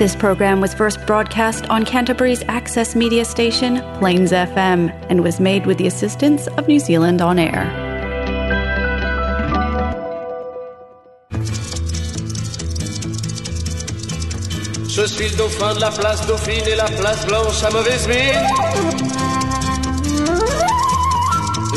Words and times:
This 0.00 0.16
program 0.16 0.62
was 0.62 0.72
first 0.72 0.98
broadcast 1.06 1.68
on 1.68 1.84
Canterbury's 1.84 2.42
access 2.48 2.96
media 2.96 3.22
station, 3.22 3.82
Plains 3.98 4.32
FM, 4.32 4.88
and 5.10 5.22
was 5.22 5.38
made 5.38 5.66
with 5.66 5.76
the 5.76 5.86
assistance 5.86 6.46
of 6.56 6.66
New 6.66 6.78
Zealand 6.78 7.20
On 7.20 7.38
Air. 7.38 7.68
Je 14.88 15.06
suis 15.06 15.28
le 15.28 15.36
dauphin 15.36 15.74
de 15.74 15.80
la 15.80 15.90
place 15.90 16.26
Dauphine 16.26 16.66
et 16.66 16.76
la 16.76 16.86
place 16.86 17.26
Blanche 17.26 17.62
à 17.62 17.70
mauvaise 17.70 18.08
mine. 18.08 18.46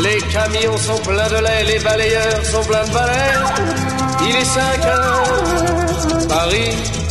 Les 0.02 0.22
camions 0.32 0.78
sont 0.78 1.02
pleins 1.04 1.28
de 1.28 1.44
lait, 1.44 1.64
les 1.66 1.80
balayeurs 1.84 2.46
sont 2.46 2.64
pleins 2.64 2.86
de 2.86 2.94
balais. 2.94 3.34
Il 4.30 4.36
est 4.38 4.46
5 4.46 4.86
heures, 4.86 6.28
Paris 6.30 7.03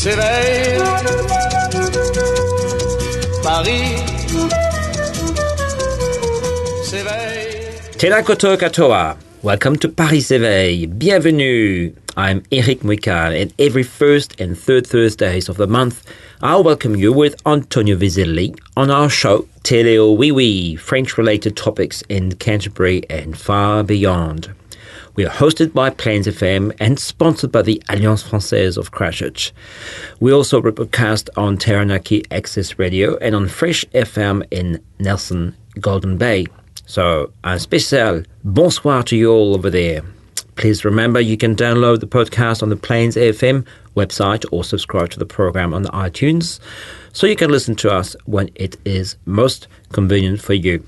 s'éveille. 0.00 0.78
Paris 3.42 3.96
s'éveille. 6.84 8.56
Katoa. 8.56 9.16
Welcome 9.42 9.76
to 9.76 9.88
Paris 9.88 10.30
Éveil. 10.30 10.86
Bienvenue. 10.86 11.92
I'm 12.16 12.42
Eric 12.50 12.82
Muica, 12.82 13.30
and 13.38 13.52
every 13.58 13.82
first 13.82 14.40
and 14.40 14.56
third 14.56 14.86
Thursdays 14.86 15.50
of 15.50 15.58
the 15.58 15.66
month, 15.66 16.02
I'll 16.40 16.64
welcome 16.64 16.96
you 16.96 17.12
with 17.12 17.36
Antonio 17.44 17.96
Vizelli 17.96 18.58
on 18.78 18.90
our 18.90 19.10
show 19.10 19.46
Teleo 19.64 20.16
Oui 20.16 20.30
Oui, 20.30 20.76
French-related 20.76 21.58
topics 21.58 22.02
in 22.08 22.36
Canterbury 22.36 23.02
and 23.10 23.38
far 23.38 23.82
beyond. 23.82 24.48
We 25.16 25.26
are 25.26 25.30
hosted 25.30 25.72
by 25.72 25.90
Plains 25.90 26.28
FM 26.28 26.74
and 26.78 26.98
sponsored 26.98 27.50
by 27.50 27.62
the 27.62 27.82
Alliance 27.88 28.22
Française 28.22 28.78
of 28.78 28.92
Christchurch. 28.92 29.52
We 30.20 30.32
also 30.32 30.60
broadcast 30.60 31.28
on 31.36 31.56
Taranaki 31.56 32.22
Access 32.30 32.78
Radio 32.78 33.16
and 33.16 33.34
on 33.34 33.48
Fresh 33.48 33.84
FM 33.86 34.46
in 34.52 34.80
Nelson, 35.00 35.56
Golden 35.80 36.16
Bay. 36.16 36.46
So, 36.86 37.32
un 37.42 37.58
spécial 37.58 38.24
bonsoir 38.44 39.02
to 39.06 39.16
you 39.16 39.32
all 39.32 39.56
over 39.56 39.68
there. 39.68 40.02
Please 40.54 40.84
remember 40.84 41.20
you 41.20 41.36
can 41.36 41.56
download 41.56 41.98
the 41.98 42.06
podcast 42.06 42.62
on 42.62 42.68
the 42.68 42.76
Plains 42.76 43.16
FM 43.16 43.66
website 43.96 44.44
or 44.52 44.62
subscribe 44.62 45.10
to 45.10 45.18
the 45.18 45.26
program 45.26 45.74
on 45.74 45.86
iTunes 45.86 46.60
so 47.12 47.26
you 47.26 47.36
can 47.36 47.50
listen 47.50 47.74
to 47.74 47.90
us 47.90 48.14
when 48.26 48.48
it 48.54 48.76
is 48.84 49.16
most 49.26 49.66
convenient 49.92 50.40
for 50.40 50.54
you. 50.54 50.84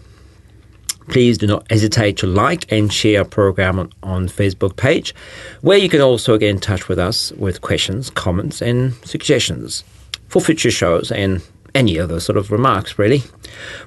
Please 1.09 1.39
do 1.39 1.47
not 1.47 1.69
hesitate 1.71 2.17
to 2.19 2.27
like 2.27 2.71
and 2.71 2.93
share 2.93 3.21
our 3.21 3.25
program 3.25 3.79
on, 3.79 3.93
on 4.03 4.29
Facebook 4.29 4.77
page, 4.77 5.15
where 5.61 5.79
you 5.79 5.89
can 5.89 6.01
also 6.01 6.39
get 6.39 6.51
in 6.51 6.61
touch 6.61 6.89
with 6.89 6.99
us 6.99 7.33
with 7.33 7.61
questions, 7.61 8.11
comments, 8.11 8.63
and 8.63 8.95
suggestions 9.05 9.85
for 10.29 10.41
future 10.41 10.71
shows 10.71 11.11
and 11.13 11.43
any 11.75 11.99
other 11.99 12.21
sort 12.21 12.37
of 12.37 12.51
remarks, 12.51 12.99
really. 12.99 13.23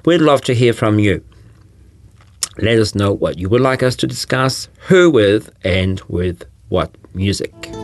We'd 0.04 0.20
love 0.20 0.42
to 0.42 0.54
hear 0.54 0.72
from 0.72 0.98
you. 0.98 1.24
Let 2.58 2.78
us 2.78 2.94
know 2.94 3.12
what 3.12 3.38
you 3.38 3.48
would 3.48 3.60
like 3.60 3.82
us 3.82 3.96
to 3.96 4.06
discuss, 4.06 4.68
who 4.88 5.10
with, 5.10 5.50
and 5.62 6.00
with 6.08 6.44
what 6.68 6.94
music. 7.14 7.75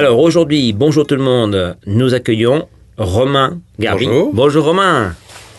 Alors 0.00 0.18
aujourd'hui, 0.20 0.72
bonjour 0.72 1.06
tout 1.06 1.14
le 1.14 1.22
monde, 1.22 1.76
nous 1.86 2.14
accueillons 2.14 2.66
Romain 2.96 3.60
Garbi. 3.78 4.08
Bonjour. 4.32 4.64
Romain. 4.64 5.14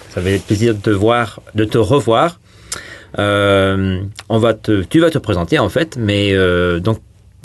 Ça 0.09 0.20
fait 0.20 0.39
plaisir 0.44 0.73
de 0.73 0.80
te 0.80 0.89
voir, 0.89 1.42
de 1.53 1.64
te 1.64 1.78
revoir. 1.78 2.39
Euh, 3.20 4.00
on 4.30 4.39
va 4.39 4.56
te, 4.56 4.81
tu 4.81 5.00
vas 5.00 5.11
te 5.11 5.20
présenter 5.20 5.59
en 5.59 5.70
fait, 5.70 5.95
mais 5.95 6.33
euh, 6.33 6.80
donc 6.80 7.02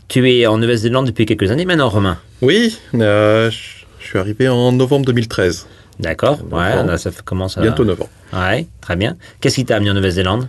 tu 0.08 0.26
es 0.32 0.46
en 0.46 0.56
Nouvelle-Zélande 0.56 1.08
depuis 1.08 1.26
quelques 1.26 1.50
années 1.50 1.66
maintenant, 1.66 1.90
Romain. 1.90 2.16
Oui, 2.40 2.78
euh, 2.94 3.50
je 3.50 4.06
suis 4.06 4.18
arrivé 4.18 4.48
en 4.48 4.72
novembre 4.72 5.04
2013. 5.04 5.66
D'accord. 6.00 6.38
Ouais, 6.50 6.82
là, 6.82 6.96
ça 6.96 7.10
commence 7.26 7.58
à. 7.58 7.60
Bientôt 7.60 7.84
9 7.84 8.00
ans. 8.00 8.08
Ouais, 8.32 8.68
très 8.80 8.96
bien. 8.96 9.18
Qu'est-ce 9.42 9.56
qui 9.56 9.66
t'a 9.66 9.76
amené 9.76 9.90
en 9.90 9.94
Nouvelle-Zélande? 9.94 10.48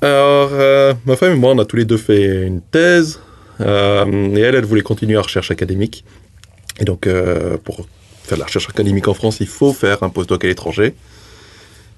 Alors, 0.00 0.52
ma 1.04 1.16
femme 1.16 1.32
et 1.32 1.36
moi, 1.36 1.52
on 1.52 1.58
a 1.58 1.66
tous 1.66 1.76
les 1.76 1.84
deux 1.84 1.98
fait 1.98 2.46
une 2.46 2.62
thèse. 2.62 3.20
Euh, 3.60 4.04
et 4.36 4.40
elle, 4.40 4.54
elle 4.54 4.64
voulait 4.64 4.82
continuer 4.82 5.14
la 5.14 5.22
recherche 5.22 5.50
académique. 5.50 6.04
Et 6.80 6.84
donc, 6.84 7.06
euh, 7.06 7.56
pour 7.62 7.86
faire 8.24 8.36
de 8.36 8.40
la 8.40 8.46
recherche 8.46 8.68
académique 8.68 9.08
en 9.08 9.14
France, 9.14 9.38
il 9.40 9.46
faut 9.46 9.72
faire 9.72 10.02
un 10.02 10.08
postdoc 10.10 10.44
à 10.44 10.48
l'étranger. 10.48 10.94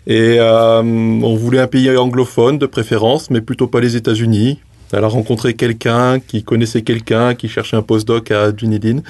Et 0.07 0.37
euh, 0.39 0.81
on 0.83 1.37
voulait 1.37 1.59
un 1.61 1.67
pays 1.67 1.95
anglophone 1.97 2.59
de 2.59 2.67
préférence, 2.67 3.31
mais 3.31 3.41
plutôt 3.41 3.67
pas 3.67 3.81
les 3.81 3.97
États-Unis. 3.97 4.59
Elle 4.91 5.05
a 5.05 5.09
rencontré 5.09 5.53
quelqu'un 5.53 6.19
qui 6.19 6.43
connaissait 6.45 6.81
quelqu'un 6.81 7.35
qui 7.35 7.47
cherchait 7.51 7.77
un 7.77 7.83
postdoc 7.83 8.31
à 8.31 8.53
Dunedin. 8.53 9.01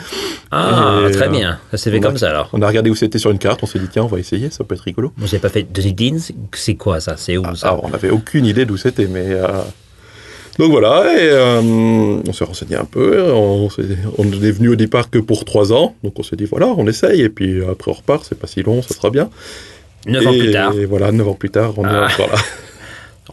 Ah, 0.51 1.05
Et, 1.09 1.13
très 1.13 1.29
bien. 1.29 1.61
Ça 1.71 1.77
s'est 1.77 1.93
fait 1.93 2.01
comme 2.01 2.17
a- 2.17 2.19
ça 2.19 2.31
alors. 2.31 2.51
On 2.53 2.63
a 2.63 2.67
regardé 2.67 2.91
où 2.91 2.97
c'était 2.97 3.19
sur 3.19 3.31
une 3.31 3.39
carte, 3.39 3.63
on 3.63 3.67
s'est 3.67 3.79
dit 3.79 3.87
tiens, 3.89 4.03
on 4.03 4.09
va 4.09 4.19
essayer, 4.19 4.51
ça 4.51 4.65
peut 4.65 4.75
être 4.75 4.81
rigolo. 4.81 5.13
Vous 5.17 5.27
n'avez 5.27 5.39
pas 5.39 5.51
fait 5.51 5.63
Dunedin? 5.73 6.17
C'est- 6.53 6.75
quoi 6.75 6.99
ça? 6.99 7.17
C'est 7.17 7.37
où 7.37 7.45
ça? 7.55 7.69
Alors, 7.69 7.85
on 7.85 7.91
n'avait 7.91 8.11
aucune 8.11 8.45
idée 8.45 8.65
d'où 8.65 8.77
c'était, 8.77 9.07
mais. 9.07 9.27
euh, 9.29 9.47
Donc 10.59 10.71
voilà, 10.73 11.05
et 11.17 11.29
euh, 11.31 11.61
on 11.63 12.33
s'est 12.33 12.45
renseigné 12.45 12.75
un 12.77 12.85
peu. 12.85 13.31
On, 13.33 13.69
on 14.19 14.25
est 14.25 14.51
venu 14.51 14.71
au 14.71 14.75
départ 14.77 15.09
que 15.09 15.19
pour 15.19 15.45
trois 15.45 15.73
ans, 15.73 15.95
donc 16.03 16.19
on 16.19 16.23
s'est 16.25 16.35
dit 16.37 16.47
voilà, 16.47 16.67
on 16.67 16.87
essaye, 16.89 17.21
et 17.23 17.29
puis 17.29 17.63
après 17.65 17.91
on 17.93 17.95
repart, 17.95 18.25
c'est 18.29 18.39
pas 18.39 18.49
si 18.49 18.63
long, 18.63 18.83
ça 18.83 18.95
sera 18.95 19.11
bien. 19.11 19.31
Neuf 20.07 20.27
ans 20.27 20.31
plus 20.33 20.51
tard. 20.51 20.73
Et 20.77 20.85
voilà, 20.87 21.13
neuf 21.13 21.29
ans 21.29 21.35
plus 21.35 21.51
tard, 21.51 21.75
on 21.77 21.85
Ah. 21.85 22.09
est 22.09 22.13
encore 22.15 22.29
là. 22.33 22.39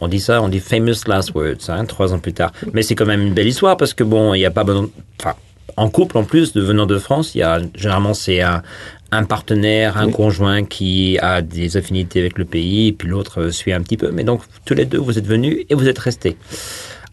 On 0.02 0.08
dit 0.08 0.20
ça, 0.20 0.42
on 0.42 0.50
dit 0.50 0.58
famous 0.60 0.92
last 1.06 1.32
words, 1.34 1.70
hein, 1.70 1.86
trois 1.86 2.12
ans 2.12 2.18
plus 2.18 2.34
tard. 2.34 2.52
Mais 2.74 2.82
c'est 2.82 2.94
quand 2.94 3.06
même 3.06 3.22
une 3.22 3.32
belle 3.32 3.46
histoire 3.48 3.78
parce 3.78 3.94
que 3.94 4.04
bon, 4.04 4.34
il 4.34 4.40
n'y 4.40 4.44
a 4.44 4.50
pas 4.50 4.62
besoin. 4.62 4.90
Enfin, 5.18 5.34
en 5.78 5.88
couple 5.88 6.18
en 6.18 6.24
plus, 6.24 6.52
de 6.52 6.60
venant 6.60 6.84
de 6.84 6.98
France, 6.98 7.34
il 7.34 7.38
y 7.38 7.42
a 7.42 7.62
généralement 7.74 8.12
c'est 8.12 8.42
un, 8.42 8.62
un 9.10 9.24
partenaire, 9.24 9.96
un 9.96 10.08
Oui. 10.08 10.12
conjoint 10.12 10.64
qui 10.64 11.18
a 11.22 11.40
des 11.40 11.78
affinités 11.78 12.20
avec 12.20 12.36
le 12.36 12.44
pays, 12.44 12.88
et 12.88 12.92
puis 12.92 13.08
l'autre 13.08 13.48
suit 13.48 13.72
un 13.72 13.80
petit 13.80 13.96
peu. 13.96 14.10
Mais 14.12 14.22
donc 14.22 14.42
tous 14.66 14.74
les 14.74 14.84
deux, 14.84 14.98
vous 14.98 15.16
êtes 15.16 15.26
venus 15.26 15.64
et 15.70 15.74
vous 15.74 15.88
êtes 15.88 15.98
restés. 15.98 16.36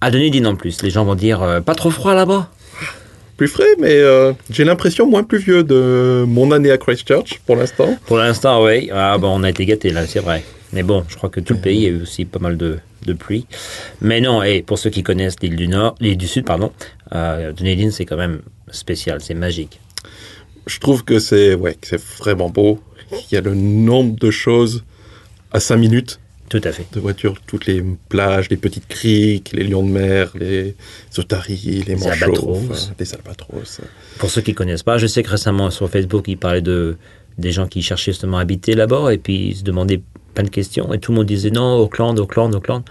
À 0.03 0.11
Dunedin 0.11 0.43
en 0.43 0.57
plus, 0.57 0.81
les 0.81 0.89
gens 0.89 1.05
vont 1.05 1.15
dire 1.15 1.41
euh, 1.41 1.61
pas 1.61 1.75
trop 1.75 1.89
froid 1.89 2.13
là-bas. 2.13 2.49
Plus 3.37 3.47
frais, 3.47 3.73
mais 3.79 3.93
euh, 3.93 4.33
j'ai 4.49 4.65
l'impression 4.65 5.09
moins 5.09 5.23
plus 5.23 5.37
vieux 5.37 5.63
de 5.63 6.25
mon 6.27 6.51
année 6.51 6.71
à 6.71 6.77
Christchurch 6.77 7.39
pour 7.45 7.55
l'instant. 7.55 7.97
Pour 8.05 8.17
l'instant, 8.17 8.65
oui. 8.65 8.89
Ah, 8.91 9.17
bon, 9.17 9.29
on 9.33 9.43
a 9.43 9.49
été 9.49 9.65
gâtés 9.65 9.91
là, 9.91 10.05
c'est 10.05 10.19
vrai. 10.19 10.43
Mais 10.73 10.83
bon, 10.83 11.05
je 11.07 11.15
crois 11.15 11.29
que 11.29 11.39
tout 11.39 11.53
le 11.53 11.61
pays 11.61 11.85
a 11.85 11.89
eu 11.91 12.01
aussi 12.01 12.25
pas 12.25 12.39
mal 12.39 12.57
de, 12.57 12.79
de 13.05 13.13
pluie. 13.13 13.47
Mais 14.01 14.19
non, 14.19 14.43
et 14.43 14.61
pour 14.61 14.77
ceux 14.77 14.89
qui 14.89 15.03
connaissent 15.03 15.39
l'île 15.41 15.55
du 15.55 15.69
Nord, 15.69 15.95
l'île 16.01 16.17
du 16.17 16.27
Sud, 16.27 16.43
pardon, 16.43 16.73
euh, 17.15 17.53
Dunedin, 17.53 17.89
c'est 17.89 18.03
quand 18.03 18.17
même 18.17 18.41
spécial, 18.71 19.21
c'est 19.21 19.35
magique. 19.35 19.79
Je 20.67 20.79
trouve 20.79 21.05
que 21.05 21.19
c'est 21.19 21.55
ouais, 21.55 21.75
que 21.75 21.87
c'est 21.87 22.03
vraiment 22.19 22.49
beau. 22.49 22.81
Il 23.31 23.35
y 23.35 23.37
a 23.37 23.41
le 23.41 23.55
nombre 23.55 24.17
de 24.19 24.31
choses 24.31 24.83
à 25.53 25.61
5 25.61 25.77
minutes 25.77 26.19
Tout 26.59 26.61
à 26.67 26.71
fait. 26.71 26.85
de 26.93 26.99
voitures, 26.99 27.33
toutes 27.47 27.65
les 27.65 27.83
plages, 28.09 28.49
les 28.51 28.57
petites 28.57 28.87
criques, 28.87 29.51
les 29.53 29.63
lions 29.63 29.81
de 29.83 29.89
mer, 29.91 30.31
les 30.39 30.75
otaries, 31.17 31.83
les 31.87 31.95
manchots, 31.95 32.11
albatros. 32.25 32.91
les 32.99 33.13
albatros. 33.15 33.81
Pour 34.19 34.29
ceux 34.29 34.41
qui 34.41 34.53
connaissent 34.53 34.83
pas, 34.83 34.99
je 34.99 35.07
sais 35.07 35.23
que 35.23 35.29
récemment 35.31 35.71
sur 35.71 35.89
Facebook, 35.89 36.25
ils 36.27 36.37
parlaient 36.37 36.61
de 36.61 36.95
des 37.39 37.51
gens 37.51 37.65
qui 37.67 37.81
cherchaient 37.81 38.11
justement 38.11 38.37
à 38.37 38.41
habiter 38.41 38.75
là-bas 38.75 39.11
et 39.11 39.17
puis 39.17 39.47
ils 39.47 39.55
se 39.55 39.63
demandaient 39.63 40.01
plein 40.35 40.43
de 40.43 40.49
questions 40.49 40.93
et 40.93 40.99
tout 40.99 41.11
le 41.11 41.17
monde 41.17 41.25
disait 41.25 41.49
non, 41.49 41.77
Auckland, 41.79 42.19
Auckland, 42.19 42.53
Auckland. 42.53 42.83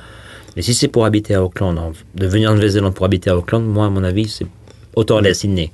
Mais 0.56 0.62
si 0.62 0.74
c'est 0.74 0.88
pour 0.88 1.04
habiter 1.04 1.34
à 1.36 1.44
Auckland, 1.44 1.78
hein, 1.78 1.92
de 2.16 2.26
venir 2.26 2.50
en 2.50 2.54
Nouvelle-Zélande 2.54 2.94
pour 2.94 3.06
habiter 3.06 3.30
à 3.30 3.36
Auckland, 3.36 3.64
moi, 3.64 3.86
à 3.86 3.90
mon 3.90 4.02
avis, 4.02 4.28
c'est 4.28 4.46
autant 4.96 5.18
aller 5.18 5.30
à 5.30 5.34
Sydney. 5.34 5.70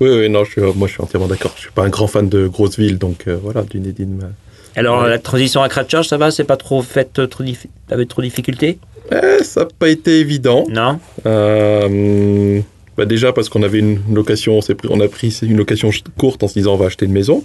Oui, 0.00 0.08
oui, 0.10 0.28
non, 0.30 0.44
je 0.44 0.52
suis, 0.52 0.60
moi 0.60 0.86
je 0.86 0.92
suis 0.92 1.02
entièrement 1.02 1.26
d'accord. 1.26 1.52
Je 1.56 1.62
suis 1.62 1.70
pas 1.72 1.82
un 1.84 1.88
grand 1.88 2.06
fan 2.06 2.28
de 2.28 2.46
grosses 2.46 2.78
villes, 2.78 2.98
donc 2.98 3.26
euh, 3.26 3.36
voilà, 3.42 3.62
Dunedin. 3.64 4.06
m'a- 4.06 4.30
Alors, 4.78 5.02
Ouais. 5.02 5.08
la 5.10 5.18
transition 5.18 5.62
à 5.62 5.68
Christchurch, 5.68 6.08
ça 6.08 6.16
va 6.16 6.30
C'est 6.30 6.44
pas 6.44 6.56
trop 6.56 6.82
fait, 6.82 7.18
euh, 7.18 7.26
trop 7.26 7.44
avec 7.90 8.08
trop 8.08 8.22
de 8.22 8.26
difficultés 8.26 8.78
Eh, 9.12 9.42
ça 9.42 9.60
n'a 9.62 9.68
pas 9.78 9.88
été 9.88 10.20
évident. 10.20 10.64
Non 10.68 10.98
Euh, 11.26 12.60
bah 12.96 13.04
déjà 13.06 13.32
parce 13.32 13.48
qu'on 13.48 13.62
avait 13.62 13.78
une 13.78 14.00
location, 14.12 14.58
on, 14.58 14.60
s'est 14.60 14.74
pris- 14.74 14.88
on 14.90 15.00
a 15.00 15.08
pris 15.08 15.36
une 15.42 15.56
location 15.56 15.90
courte 16.18 16.42
en 16.42 16.48
se 16.48 16.54
disant 16.54 16.74
on 16.74 16.76
va 16.76 16.86
acheter 16.86 17.06
une 17.06 17.12
maison. 17.12 17.44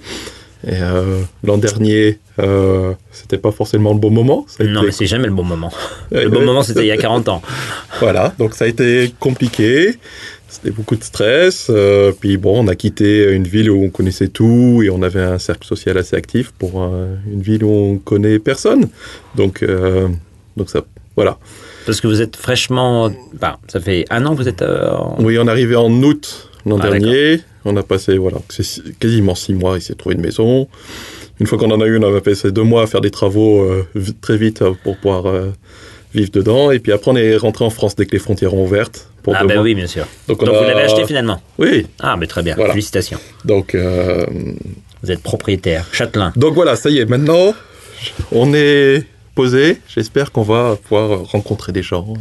Et 0.66 0.72
euh, 0.82 1.20
l'an 1.44 1.58
dernier, 1.58 2.20
euh, 2.40 2.94
c'était 3.12 3.38
pas 3.38 3.52
forcément 3.52 3.92
le 3.94 4.00
bon 4.00 4.10
moment. 4.12 4.46
Ça 4.48 4.64
a 4.64 4.68
Non, 4.68 4.80
été- 4.80 4.86
mais 4.88 4.92
c'est 4.94 5.06
jamais 5.08 5.28
le 5.28 5.34
bon 5.34 5.44
moment. 5.44 5.72
Le 6.12 6.30
bon 6.30 6.42
moment, 6.46 6.64
c'était 6.64 6.82
il 6.82 6.88
y 6.88 6.92
a 6.92 6.98
40 6.98 7.28
ans. 7.28 7.42
Voilà, 8.00 8.34
donc 8.40 8.54
ça 8.56 8.64
a 8.66 8.68
été 8.70 9.14
compliqué. 9.20 9.98
C'était 10.56 10.70
beaucoup 10.72 10.96
de 10.96 11.04
stress. 11.04 11.68
euh, 11.72 12.12
puis 12.18 12.38
bon, 12.38 12.64
on 12.64 12.68
a 12.68 12.76
quitté 12.76 13.32
une 13.34 13.44
ville 13.48 13.72
où 13.72 13.84
on 13.84 13.90
connaissait 13.90 14.28
tout 14.28 14.82
et 14.84 14.90
on 14.92 15.02
avait 15.02 15.22
un 15.22 15.40
cercle 15.40 15.66
social 15.68 15.98
assez 15.98 16.16
actif 16.16 16.52
pour 16.60 16.84
euh, 16.84 17.16
une 17.32 17.42
ville 17.42 17.64
où 17.64 17.72
on 17.72 17.98
connaît 17.98 18.38
personne. 18.38 18.88
Donc, 19.36 19.64
euh, 19.64 20.08
donc 20.56 20.70
ça, 20.70 20.86
voilà. 21.16 21.40
Parce 21.88 22.00
que 22.02 22.08
vous 22.08 22.22
êtes 22.22 22.36
fraîchement. 22.36 23.12
Bah, 23.40 23.58
ça 23.68 23.80
fait 23.80 24.06
un 24.12 24.26
an 24.28 24.36
que 24.36 24.42
vous 24.44 24.48
êtes. 24.48 24.62
en- 24.62 25.16
Oui, 25.20 25.38
on 25.40 25.48
est 25.48 25.52
arrivé 25.52 25.76
en 25.76 25.92
août 26.04 26.50
l'an 26.68 26.78
Ah, 26.82 26.90
dernier. 26.90 27.40
On 27.66 27.76
a 27.76 27.84
passé 27.84 28.18
voilà, 28.18 28.38
quasiment 29.00 29.36
six 29.36 29.54
mois 29.54 29.78
ici 29.78 29.92
à 29.92 29.96
trouver 29.96 30.16
une 30.16 30.22
maison. 30.22 30.68
une 31.40 31.48
fois 31.48 31.58
qu'on 31.58 31.72
en 31.72 31.82
a 31.82 31.88
eu, 31.88 31.98
on 31.98 32.04
avait 32.04 32.22
passé 32.22 32.52
deux 32.52 32.64
mois 32.64 32.84
à 32.84 32.88
faire 32.88 33.02
des 33.02 33.10
travaux 33.12 33.68
très 34.22 34.38
vite 34.38 34.64
pour 34.84 34.98
pouvoir 34.98 35.26
vivre 36.14 36.32
dedans. 36.32 36.72
Et 36.72 36.80
puis 36.80 36.92
après, 36.92 37.12
on 37.12 37.16
est 37.16 37.36
rentré 37.38 37.66
en 37.66 37.70
France 37.70 37.96
dès 37.96 38.06
que 38.06 38.12
les 38.12 38.20
frontières 38.20 38.54
ont 38.54 38.64
ouvertes. 38.66 39.10
Pour 39.24 39.36
Ah 39.36 39.46
ben 39.46 39.56
mois. 39.56 39.64
oui, 39.64 39.74
bien 39.76 39.88
sûr. 39.88 40.06
Donc, 40.28 40.42
on 40.42 40.46
Donc 40.46 40.56
vous 40.56 40.64
l'avez 40.64 40.82
acheté 40.82 41.06
finalement? 41.06 41.42
Oui. 41.58 41.88
Ah, 42.00 42.18
mais 42.18 42.28
très 42.28 42.44
bien. 42.44 42.56
Voilà. 42.56 42.72
Félicitations. 42.74 43.20
Donc, 43.46 43.74
euh, 43.76 44.26
Vous 45.02 45.12
êtes 45.12 45.22
propriétaire. 45.24 45.86
Châtelain. 45.92 46.34
donc 46.36 46.54
voilà, 46.56 46.76
ça 46.76 46.90
y 46.90 46.98
est. 47.00 47.06
Maintenant, 47.06 47.54
on 48.32 48.54
est 48.54 49.06
posé. 49.36 49.80
J'espère 49.88 50.32
qu'on 50.32 50.44
va 50.44 50.76
pouvoir 50.82 51.24
rencontrer 51.24 51.72
des 51.72 51.84
gens. 51.84 52.14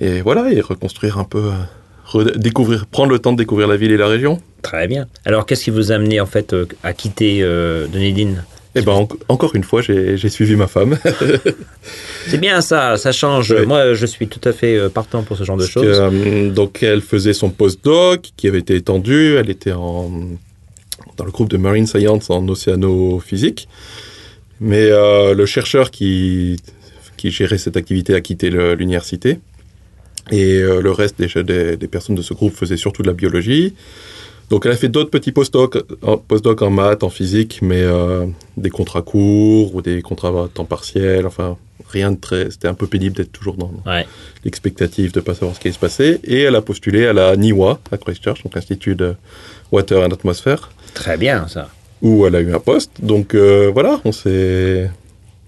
Et, 0.00 0.06
et 0.06 0.20
voilà, 0.22 0.52
et 0.52 0.60
reconstruire 0.60 1.18
un 1.18 1.24
peu, 1.24 1.50
euh, 2.14 2.24
découvrir, 2.36 2.86
prendre 2.86 3.10
le 3.12 3.18
temps 3.18 3.32
de 3.32 3.38
découvrir 3.38 3.68
la 3.68 3.76
ville 3.76 3.92
et 3.92 3.96
la 3.96 4.08
région. 4.08 4.40
Très 4.62 4.86
bien. 4.88 5.06
Alors, 5.24 5.46
qu'est-ce 5.46 5.64
qui 5.64 5.70
vous 5.70 5.92
a 5.92 5.96
amené 5.96 6.20
en 6.20 6.26
fait 6.26 6.52
euh, 6.52 6.66
à 6.82 6.92
quitter 6.92 7.38
euh, 7.42 7.86
Dunedin? 7.86 8.34
Et 8.74 8.80
ben 8.82 8.92
en- 8.92 9.08
encore 9.28 9.54
une 9.54 9.64
fois, 9.64 9.82
j'ai 9.82 10.28
suivi 10.28 10.56
ma 10.56 10.66
femme. 10.66 10.98
C'est 12.26 12.38
bien 12.38 12.60
ça, 12.60 12.96
ça 12.96 13.12
change. 13.12 13.52
Moi, 13.66 13.94
je 13.94 14.06
suis 14.06 14.28
tout 14.28 14.40
à 14.48 14.52
fait 14.52 14.76
euh, 14.76 14.88
partant 14.88 15.22
pour 15.22 15.36
ce 15.36 15.44
genre 15.44 15.56
de 15.58 15.66
choses. 15.66 15.84
euh, 16.00 16.50
donc 16.50 16.82
elle 16.82 17.02
faisait 17.02 17.32
son 17.34 17.50
postdoc 17.50 18.30
qui 18.36 18.48
avait 18.48 18.60
été 18.60 18.74
étendu. 18.76 19.34
Elle 19.36 19.50
était 19.50 19.72
en, 19.72 20.10
dans 21.16 21.24
le 21.24 21.30
groupe 21.30 21.50
de 21.50 21.56
Marine 21.58 21.86
Science 21.86 22.30
en 22.30 22.46
océanophysique. 22.48 23.68
Mais 24.60 24.86
euh, 24.90 25.34
le 25.34 25.44
chercheur 25.44 25.90
qui, 25.90 26.56
qui 27.16 27.30
gérait 27.30 27.58
cette 27.58 27.76
activité 27.76 28.14
a 28.14 28.20
quitté 28.20 28.48
l'université. 28.50 29.38
Et 30.30 30.54
euh, 30.62 30.80
le 30.80 30.92
reste 30.92 31.18
des, 31.20 31.42
des, 31.42 31.76
des 31.76 31.88
personnes 31.88 32.14
de 32.14 32.22
ce 32.22 32.32
groupe 32.32 32.54
faisaient 32.54 32.76
surtout 32.76 33.02
de 33.02 33.08
la 33.08 33.12
biologie. 33.14 33.74
Donc 34.52 34.66
elle 34.66 34.72
a 34.72 34.76
fait 34.76 34.90
d'autres 34.90 35.08
petits 35.08 35.32
postdocs 35.32 35.78
en, 36.02 36.18
postdocs 36.18 36.60
en 36.60 36.68
maths, 36.68 37.02
en 37.04 37.08
physique, 37.08 37.60
mais 37.62 37.80
euh, 37.80 38.26
des 38.58 38.68
contrats 38.68 39.00
courts 39.00 39.74
ou 39.74 39.80
des 39.80 40.02
contrats 40.02 40.28
à 40.28 40.48
temps 40.52 40.66
partiel. 40.66 41.26
Enfin, 41.26 41.56
rien 41.88 42.10
de 42.12 42.18
très... 42.20 42.50
C'était 42.50 42.68
un 42.68 42.74
peu 42.74 42.86
pénible 42.86 43.16
d'être 43.16 43.32
toujours 43.32 43.54
dans, 43.56 43.72
Ouais. 43.86 44.06
l'expectative 44.44 45.10
de 45.12 45.20
pas 45.20 45.32
savoir 45.32 45.54
ce 45.56 45.60
qui 45.60 45.68
allait 45.68 45.74
se 45.74 45.78
passer. 45.78 46.20
Et 46.24 46.42
elle 46.42 46.54
a 46.54 46.60
postulé 46.60 47.06
à 47.06 47.14
la 47.14 47.34
NIWA, 47.34 47.80
à 47.90 47.96
Christchurch, 47.96 48.42
donc 48.42 48.54
Institut 48.54 48.94
de 48.94 49.14
Water 49.72 50.02
and 50.02 50.10
Atmosphere, 50.10 50.70
Très 50.92 51.16
bien 51.16 51.48
ça. 51.48 51.70
où 52.02 52.26
elle 52.26 52.34
a 52.36 52.40
eu 52.42 52.54
un 52.54 52.60
poste. 52.60 52.90
Donc 53.02 53.34
euh, 53.34 53.70
voilà, 53.72 54.02
on 54.04 54.12
s'est... 54.12 54.90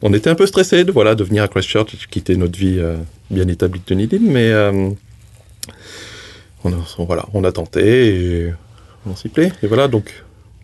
On 0.01 0.15
était 0.15 0.31
un 0.31 0.35
peu 0.35 0.47
stressés 0.47 0.85
de, 0.85 0.93
voilà, 0.93 1.15
de 1.15 1.25
venir 1.25 1.43
à 1.43 1.49
Christchurch 1.49 1.95
quitter 2.11 2.37
notre 2.37 2.59
vie 2.59 2.79
euh, 2.79 2.97
bien 3.31 3.49
établie 3.49 3.81
de 3.81 3.85
Dunedin, 3.95 4.19
mais 4.23 4.51
on, 6.65 6.73
a, 6.73 6.77
on- 6.99 7.05
voilà, 7.05 7.27
on 7.35 7.45
a 7.45 7.53
tenté 7.53 8.45
et 8.47 8.53
on 9.07 9.17
s'y 9.17 9.29
plaît. 9.29 9.53
Et 9.63 9.67
voilà, 9.67 9.89
donc 9.89 10.13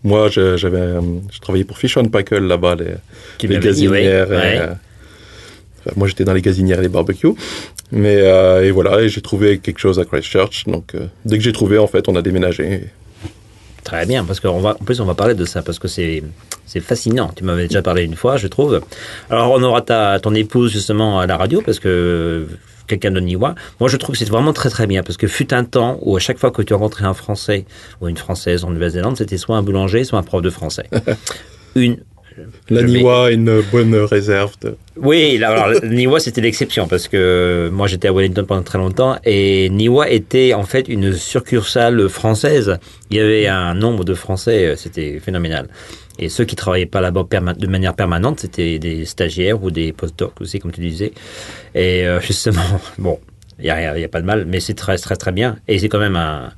moi, 0.05 0.29
je- 0.29 0.57
j'avais, 0.57 0.79
euh, 0.79 1.01
je 1.31 1.39
travaillais 1.41 1.65
pour 1.65 1.79
Fish 1.79 1.97
on 1.97 2.05
Pickle 2.05 2.39
là-bas, 2.47 2.75
les, 2.77 2.87
Qui 3.39 3.49
les 3.49 3.57
m'avait 3.59 3.73
dit, 3.73 3.89
ouais. 3.89 4.03
gazinières. 4.03 4.33
et, 4.33 4.37
Ouais. 4.37 4.59
euh, 4.61 4.67
enfin, 5.81 5.93
moi, 5.97 6.09
j'étais 6.09 6.25
dans 6.25 6.33
les 6.35 6.43
gazinières 6.43 6.79
et 6.79 6.83
les 6.83 6.89
barbecues. 6.89 7.35
Mais 7.93 8.17
euh, 8.21 8.65
et 8.65 8.71
voilà, 8.71 9.01
et 9.03 9.09
j'ai 9.09 9.21
trouvé 9.21 9.59
quelque 9.59 9.79
chose 9.81 9.99
à 9.99 10.05
Christchurch. 10.05 10.65
Donc, 10.67 10.95
euh, 10.95 11.07
dès 11.25 11.37
que 11.39 11.43
j'ai 11.45 11.53
trouvé, 11.53 11.77
en 11.79 11.87
fait, 11.89 12.09
on 12.09 12.15
a 12.17 12.23
déménagé. 12.23 12.85
Très 13.83 14.05
bien, 14.07 14.25
parce 14.25 14.41
qu'en 14.41 14.75
plus 14.75 15.01
on 15.01 15.07
va 15.07 15.15
parler 15.15 15.35
de 15.35 15.45
ça, 15.47 15.63
parce 15.63 15.79
que 15.79 15.89
c'est 15.89 16.23
c'est 16.67 16.81
fascinant. 16.81 17.33
Tu 17.35 17.43
m'avais 17.45 17.67
déjà 17.67 17.83
parlé 17.83 18.05
une 18.05 18.15
fois, 18.15 18.37
je 18.37 18.47
trouve. 18.47 18.81
Alors 19.31 19.51
on 19.53 19.63
aura 19.63 19.81
ta, 19.81 20.21
ton 20.21 20.35
épouse 20.35 20.71
justement 20.73 21.19
à 21.19 21.27
la 21.27 21.37
radio, 21.39 21.63
parce 21.65 21.81
que 21.81 22.47
quelqu'un 22.91 23.11
de 23.11 23.21
Niwa. 23.21 23.55
Moi 23.81 23.89
je 23.89 23.97
trouve 23.97 24.15
que 24.15 24.19
c'est 24.19 24.29
vraiment 24.29 24.53
très 24.53 24.71
très 24.71 24.87
bien, 24.87 25.03
parce 25.03 25.17
que 25.17 25.27
fut 25.27 25.55
un 25.55 25.65
temps 25.65 25.99
où 26.03 26.17
à 26.17 26.21
chaque 26.21 26.39
fois 26.39 26.51
que 26.51 26.63
tu 26.63 26.75
rencontrais 26.75 27.05
un 27.07 27.15
Français 27.15 27.65
ou 28.01 28.09
une 28.09 28.17
Française 28.17 28.65
en 28.65 28.71
Nouvelle-Zélande, 28.71 29.17
c'était 29.17 29.39
soit 29.39 29.57
un 29.57 29.63
boulanger, 29.63 30.05
soit 30.05 30.19
un 30.19 30.23
prof 30.23 30.43
de 30.43 30.51
français. 30.51 30.85
une 31.75 31.99
La 32.69 32.83
Niwa 32.83 33.27
a 33.27 33.31
une 33.31 33.63
bonne 33.73 33.95
réserve. 33.95 34.55
De... 34.63 34.77
Oui, 34.97 35.43
alors 35.43 35.71
Niwa 35.85 36.21
c'était 36.21 36.41
l'exception 36.41 36.87
parce 36.89 37.09
que 37.09 37.71
moi 37.73 37.87
j'étais 37.87 38.09
à 38.09 38.13
Wellington 38.13 38.45
pendant 38.47 38.63
très 38.63 38.79
longtemps 38.79 39.17
et 39.25 39.69
Niwa 39.71 40.11
était 40.11 40.55
en 40.55 40.65
fait 40.65 40.89
une 40.89 41.13
succursale 41.13 42.09
française. 42.09 42.79
Il 43.11 43.17
y 43.17 43.21
avait 43.21 43.47
un 43.47 43.75
nombre 43.75 44.05
de 44.05 44.15
Français, 44.15 44.67
euh, 44.67 44.77
c'était 44.77 45.21
phénoménal. 45.21 45.69
Et 46.21 46.29
ceux 46.29 46.45
qui 46.45 46.55
travaillaient 46.55 46.87
pas 46.87 47.01
là-bas 47.01 47.25
de 47.59 47.67
manière 47.67 47.95
permanente, 47.95 48.41
c'était 48.41 48.79
des 48.79 49.05
stagiaires 49.07 49.63
ou 49.63 49.71
des 49.71 49.93
postdocs 49.93 50.41
aussi, 50.41 50.59
comme 50.59 50.71
tu 50.71 50.81
disais. 50.81 51.13
Et 51.75 52.07
euh, 52.07 52.21
justement, 52.29 52.61
bon, 52.99 53.19
il 53.59 53.65
y 53.67 53.71
a, 53.71 53.93
a 53.93 54.09
pas 54.09 54.21
de 54.21 54.27
mal, 54.27 54.45
mais 54.47 54.61
c'est 54.61 54.75
très 54.75 54.99
très 54.99 55.17
très 55.17 55.33
bien 55.33 55.57
et 55.67 55.79
c'est 55.79 55.89
quand 55.89 55.99
même 55.99 56.17
un 56.17 56.53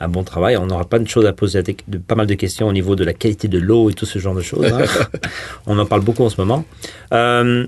un 0.00 0.08
bon 0.08 0.22
travail. 0.22 0.56
On 0.56 0.66
n'aura 0.66 0.84
pas 0.84 0.98
de 0.98 1.08
choses 1.08 1.26
à 1.26 1.32
poser, 1.32 1.62
de, 1.62 1.98
pas 1.98 2.14
mal 2.14 2.26
de 2.26 2.34
questions 2.34 2.68
au 2.68 2.72
niveau 2.72 2.94
de 2.94 3.04
la 3.04 3.12
qualité 3.12 3.48
de 3.48 3.58
l'eau 3.58 3.90
et 3.90 3.94
tout 3.94 4.06
ce 4.06 4.20
genre 4.20 4.34
de 4.34 4.42
choses. 4.42 4.72
hein. 4.72 4.84
On 5.66 5.78
en 5.78 5.86
parle 5.86 6.02
beaucoup 6.02 6.22
en 6.22 6.30
ce 6.30 6.40
moment. 6.40 6.64
Euh, 7.12 7.66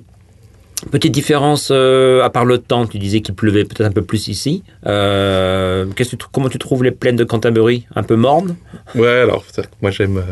Petite 0.90 1.12
différence, 1.12 1.68
euh, 1.70 2.22
à 2.22 2.30
part 2.30 2.46
le 2.46 2.56
temps, 2.56 2.86
tu 2.86 2.98
disais 2.98 3.20
qu'il 3.20 3.34
pleuvait 3.34 3.64
peut-être 3.64 3.86
un 3.86 3.90
peu 3.90 4.00
plus 4.00 4.28
ici. 4.28 4.62
Euh, 4.86 5.84
qu'est-ce 5.94 6.12
que 6.12 6.16
tu, 6.16 6.26
comment 6.32 6.48
tu 6.48 6.58
trouves 6.58 6.82
les 6.82 6.90
plaines 6.90 7.16
de 7.16 7.24
Canterbury? 7.24 7.86
Un 7.94 8.02
peu 8.02 8.16
mornes? 8.16 8.56
Ouais, 8.94 9.20
alors, 9.20 9.44
moi, 9.82 9.90
j'aime. 9.90 10.24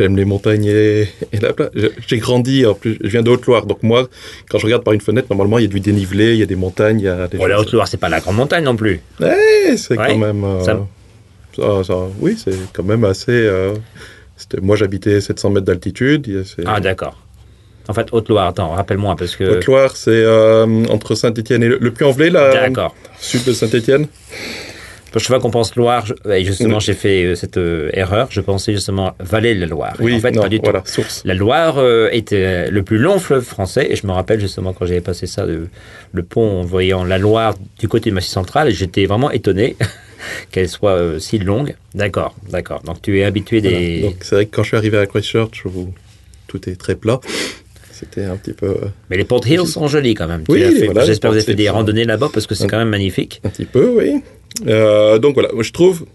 J'aime 0.00 0.16
les 0.16 0.24
montagnes 0.24 0.64
et, 0.64 1.02
et 1.30 1.38
la 1.42 1.52
plage. 1.52 1.68
J'ai 2.06 2.16
grandi, 2.16 2.64
en 2.64 2.72
plus, 2.72 2.96
je 3.02 3.08
viens 3.08 3.22
de 3.22 3.28
Haute-Loire. 3.28 3.66
Donc, 3.66 3.82
moi, 3.82 4.08
quand 4.48 4.56
je 4.58 4.64
regarde 4.64 4.82
par 4.82 4.94
une 4.94 5.02
fenêtre, 5.02 5.26
normalement, 5.28 5.58
il 5.58 5.62
y 5.62 5.64
a 5.66 5.68
du 5.68 5.78
dénivelé, 5.80 6.32
il 6.32 6.38
y 6.38 6.42
a 6.42 6.46
des 6.46 6.56
montagnes, 6.56 7.00
il 7.00 7.04
y 7.04 7.08
a 7.08 7.28
des 7.28 7.36
Bon, 7.36 7.44
la 7.44 7.60
Haute-Loire, 7.60 7.86
c'est 7.86 7.98
pas 7.98 8.08
la 8.08 8.20
grande 8.20 8.36
montagne 8.36 8.64
non 8.64 8.76
plus. 8.76 9.02
Eh, 9.22 9.76
c'est 9.76 9.98
Ouais, 9.98 10.06
quand 10.06 10.16
même. 10.16 10.42
euh, 10.42 10.60
ça- 10.64 10.86
ça- 11.54 11.84
ça- 11.84 12.08
oui, 12.18 12.38
c'est 12.42 12.54
quand 12.72 12.82
même 12.84 13.04
assez. 13.04 13.30
euh, 13.32 13.74
moi, 14.62 14.74
j'habitais 14.74 15.20
700 15.20 15.50
mètres 15.50 15.66
d'altitude. 15.66 16.44
Ah, 16.64 16.80
d'accord. 16.80 17.18
En 17.88 17.92
fait, 17.92 18.08
Haute-Loire, 18.12 18.46
attends, 18.46 18.70
rappelle-moi, 18.70 19.16
parce 19.18 19.36
que... 19.36 19.44
Haute-Loire, 19.58 19.96
c'est 19.96 20.10
euh, 20.12 20.64
entre 20.88 21.14
Saint-Étienne 21.14 21.62
et 21.62 21.68
le, 21.68 21.76
le 21.78 21.90
Puy-en-Velay, 21.90 22.30
là. 22.30 22.52
D'accord. 22.68 22.94
Sud 23.18 23.44
de 23.44 23.52
Saint-Étienne. 23.52 24.06
Chaque 25.12 25.22
fois 25.26 25.40
qu'on 25.40 25.50
pense 25.50 25.74
Loire, 25.76 26.06
je- 26.06 26.30
et 26.30 26.44
justement, 26.44 26.78
j'ai 26.80 26.94
fait 26.94 27.24
euh, 27.24 27.34
cette 27.34 27.56
euh, 27.56 27.90
erreur. 27.94 28.28
Je 28.30 28.40
pensais 28.40 28.72
justement 28.72 29.14
Vallée-la-Loire. 29.18 29.96
Et 30.00 30.04
Oui, 30.04 30.14
en 30.14 30.20
fait, 30.20 30.30
non, 30.32 30.42
pas 30.42 30.48
du 30.48 30.58
tout. 30.58 30.64
voilà, 30.64 30.82
source. 30.86 31.22
La 31.24 31.34
Loire 31.34 31.78
euh, 31.78 32.08
était 32.12 32.70
le 32.70 32.82
plus 32.82 32.98
long 32.98 33.18
fleuve 33.18 33.42
français, 33.44 33.88
et 33.90 33.96
je 33.96 34.06
me 34.06 34.12
rappelle 34.12 34.38
justement 34.40 34.72
quand 34.72 34.86
j'avais 34.86 35.00
passé 35.00 35.26
ça, 35.26 35.46
le, 35.46 35.68
le 36.12 36.22
pont 36.22 36.60
en 36.60 36.62
voyant 36.62 37.04
la 37.04 37.18
Loire 37.18 37.54
du 37.78 37.88
côté 37.88 38.10
de 38.10 38.14
Massif 38.14 38.30
Central, 38.32 38.70
j'étais 38.70 39.06
vraiment 39.06 39.30
étonné 39.30 39.76
qu'elle 40.50 40.68
soit 40.68 40.92
euh, 40.92 41.18
si 41.18 41.38
longue. 41.38 41.74
D'accord, 41.94 42.34
d'accord. 42.48 42.82
Donc 42.82 43.02
tu 43.02 43.18
es 43.18 43.24
habitué 43.24 43.60
Voilà. 43.60 43.78
des... 43.78 44.00
Donc, 44.02 44.16
c'est 44.20 44.34
vrai 44.36 44.46
que 44.46 44.54
quand 44.54 44.62
je 44.62 44.68
suis 44.68 44.76
arrivé 44.76 44.98
à 44.98 45.06
Christchurch, 45.06 45.64
où 45.66 45.92
tout 46.46 46.68
est 46.68 46.76
très 46.76 46.94
plat, 46.94 47.20
c'était 48.00 48.24
un 48.24 48.36
petit 48.36 48.52
peu. 48.54 48.66
euh, 48.66 48.88
Mais 49.10 49.16
les 49.16 49.24
Port 49.24 49.46
Hills 49.46 49.66
sont 49.66 49.86
jolis 49.88 50.14
quand 50.14 50.26
même. 50.26 50.44
Oui, 50.48 50.64
voilà, 50.86 51.04
J'espère 51.04 51.30
que 51.30 51.34
vous 51.34 51.38
avez 51.38 51.46
fait 51.46 51.54
des 51.54 51.68
randonnées 51.68 52.04
là-bas 52.04 52.30
parce 52.32 52.46
que 52.46 52.54
c'est 52.54 52.66
quand 52.66 52.78
même 52.78 52.88
magnifique. 52.88 53.40
Un 53.44 53.50
petit 53.50 53.66
peu, 53.66 53.90
oui. 53.96 54.20
Euh, 54.66 55.18
donc 55.18 55.34
voilà, 55.34 55.50
je 55.60 55.70
trouve, 55.70 56.06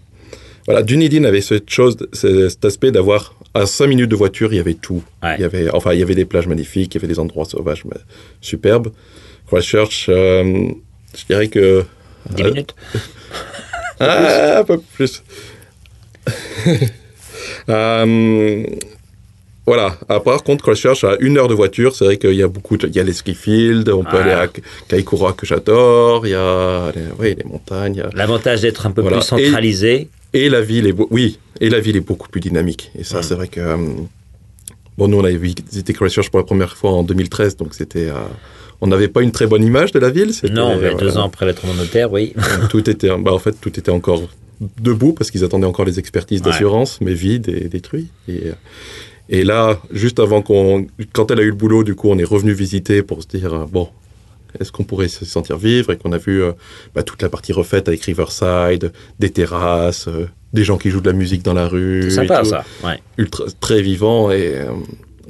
voilà, 0.66 0.82
Dunedin 0.82 1.24
avait 1.24 1.40
cette 1.40 1.70
chose, 1.70 1.96
ce- 2.12 2.48
cet 2.48 2.64
aspect 2.64 2.90
d'avoir 2.92 3.34
à 3.54 3.64
5 3.66 3.86
minutes 3.86 4.10
de 4.10 4.16
voiture, 4.16 4.52
il 4.52 4.56
y 4.56 4.60
avait 4.60 4.74
tout. 4.74 5.02
Ouais. 5.22 5.36
Il 5.38 5.42
y 5.42 5.44
avait, 5.44 5.70
enfin, 5.70 5.92
il 5.94 6.00
y 6.00 6.02
avait 6.02 6.14
des 6.14 6.24
plages 6.26 6.46
magnifiques, 6.46 6.94
il 6.94 6.98
y 6.98 7.00
avait 7.00 7.08
des 7.12 7.18
endroits 7.18 7.44
sauvages 7.46 7.84
mais 7.86 7.96
superbes. 8.40 8.88
Christchurch, 9.50 10.06
euh, 10.10 10.68
je 11.16 11.24
dirais 11.26 11.48
que 11.48 11.84
10 12.34 12.42
Euh, 12.42 12.50
minutes 12.50 12.74
ah, 14.00 14.58
un 14.58 14.64
peu 14.64 14.78
plus. 14.94 15.22
voilà. 19.66 19.96
Ah, 20.08 20.20
par 20.20 20.42
contre, 20.44 20.64
Christchurch, 20.64 21.04
à 21.04 21.16
une 21.20 21.38
heure 21.38 21.48
de 21.48 21.54
voiture, 21.54 21.94
c'est 21.94 22.04
vrai 22.04 22.16
qu'il 22.18 22.34
y 22.34 22.42
a 22.42 22.48
beaucoup 22.48 22.76
de, 22.76 22.86
il 22.86 22.94
y 22.94 23.00
a 23.00 23.02
les 23.02 23.12
ski 23.12 23.34
fields, 23.34 23.90
on 23.92 24.04
peut 24.04 24.10
Ah. 24.18 24.22
aller 24.22 24.30
à 24.32 24.48
Kaikoura 24.88 25.32
que 25.32 25.44
j'adore, 25.46 26.26
il 26.26 26.30
y 26.30 26.34
a 26.34 26.92
les, 26.94 27.02
oui, 27.18 27.34
les 27.36 27.44
montagnes, 27.44 28.04
L'avantage 28.14 28.60
d'être 28.62 28.86
un 28.86 28.90
peu 28.92 29.02
Voilà. 29.02 29.18
plus 29.18 29.26
centralisé. 29.26 30.08
et 30.32 30.48
la 30.48 30.60
ville 30.60 30.86
est, 30.86 30.94
oui, 31.10 31.38
et 31.60 31.68
la 31.70 31.80
ville 31.80 31.96
est 31.96 32.00
beaucoup 32.00 32.28
plus 32.28 32.40
dynamique. 32.40 32.90
Et 32.98 33.04
ça, 33.04 33.22
c'est 33.22 33.34
vrai 33.34 33.48
que, 33.48 33.60
euh, 33.60 33.76
bon, 34.98 35.08
nous, 35.08 35.18
on 35.18 35.24
avait 35.24 35.36
visité 35.36 35.92
Christchurch 35.92 36.30
pour 36.30 36.38
la 36.40 36.44
première 36.46 36.76
fois 36.76 36.92
en 36.92 37.02
2013, 37.02 37.56
donc 37.56 37.74
c'était, 37.74 38.08
euh, 38.10 38.14
on 38.80 38.86
n'avait 38.86 39.08
pas 39.08 39.22
une 39.22 39.32
très 39.32 39.46
bonne 39.46 39.64
image 39.64 39.90
de 39.92 39.98
la 39.98 40.10
ville. 40.10 40.30
Non, 40.52 40.74
mais 40.76 40.90
voilà. 40.90 40.94
deux 40.96 41.16
ans 41.16 41.24
après 41.26 41.46
l'être 41.46 41.66
notaire, 41.66 42.12
oui. 42.12 42.34
tout 42.70 42.88
était, 42.88 43.08
bah, 43.18 43.32
en 43.32 43.38
fait, 43.38 43.54
tout 43.60 43.76
était 43.78 43.90
encore 43.90 44.22
debout 44.80 45.12
parce 45.12 45.30
qu'ils 45.30 45.44
attendaient 45.44 45.66
encore 45.66 45.84
les 45.86 45.98
expertises 45.98 46.40
Ouais. 46.40 46.46
d'assurance, 46.50 46.98
mais 47.00 47.12
vide 47.14 47.48
et 47.48 47.68
détruit. 47.68 48.08
Et, 48.28 48.48
euh, 48.48 48.52
et 49.28 49.44
là, 49.44 49.78
juste 49.92 50.18
avant 50.20 50.42
qu'on, 50.42 50.86
quand 51.12 51.30
elle 51.30 51.40
a 51.40 51.42
eu 51.42 51.48
le 51.50 51.54
boulot, 51.54 51.84
du 51.84 51.94
coup, 51.94 52.08
on 52.10 52.18
est 52.18 52.24
revenu 52.24 52.52
visiter 52.52 53.02
pour 53.02 53.22
se 53.22 53.28
dire, 53.28 53.52
euh, 53.54 53.64
bon, 53.70 53.88
est-ce 54.60 54.72
qu'on 54.72 54.84
pourrait 54.84 55.08
se 55.08 55.24
sentir 55.24 55.58
vivre? 55.58 55.92
Et 55.92 55.96
qu'on 55.96 56.12
a 56.12 56.18
vu 56.18 56.42
euh, 56.42 56.52
bah, 56.94 57.02
toute 57.02 57.20
la 57.22 57.28
partie 57.28 57.52
refaite 57.52 57.88
avec 57.88 58.02
Riverside, 58.04 58.92
des 59.18 59.30
terrasses, 59.30 60.08
euh, 60.08 60.26
des 60.52 60.64
gens 60.64 60.78
qui 60.78 60.90
jouent 60.90 61.00
de 61.02 61.10
la 61.10 61.16
musique 61.16 61.42
dans 61.42 61.52
la 61.54 61.68
rue. 61.68 62.02
C'est 62.04 62.10
sympa 62.16 62.38
tout. 62.40 62.46
ça. 62.50 62.64
Ouais. 62.84 63.00
Ultra, 63.18 63.44
très 63.60 63.82
vivant 63.82 64.30
et 64.30 64.54
euh, 64.54 64.70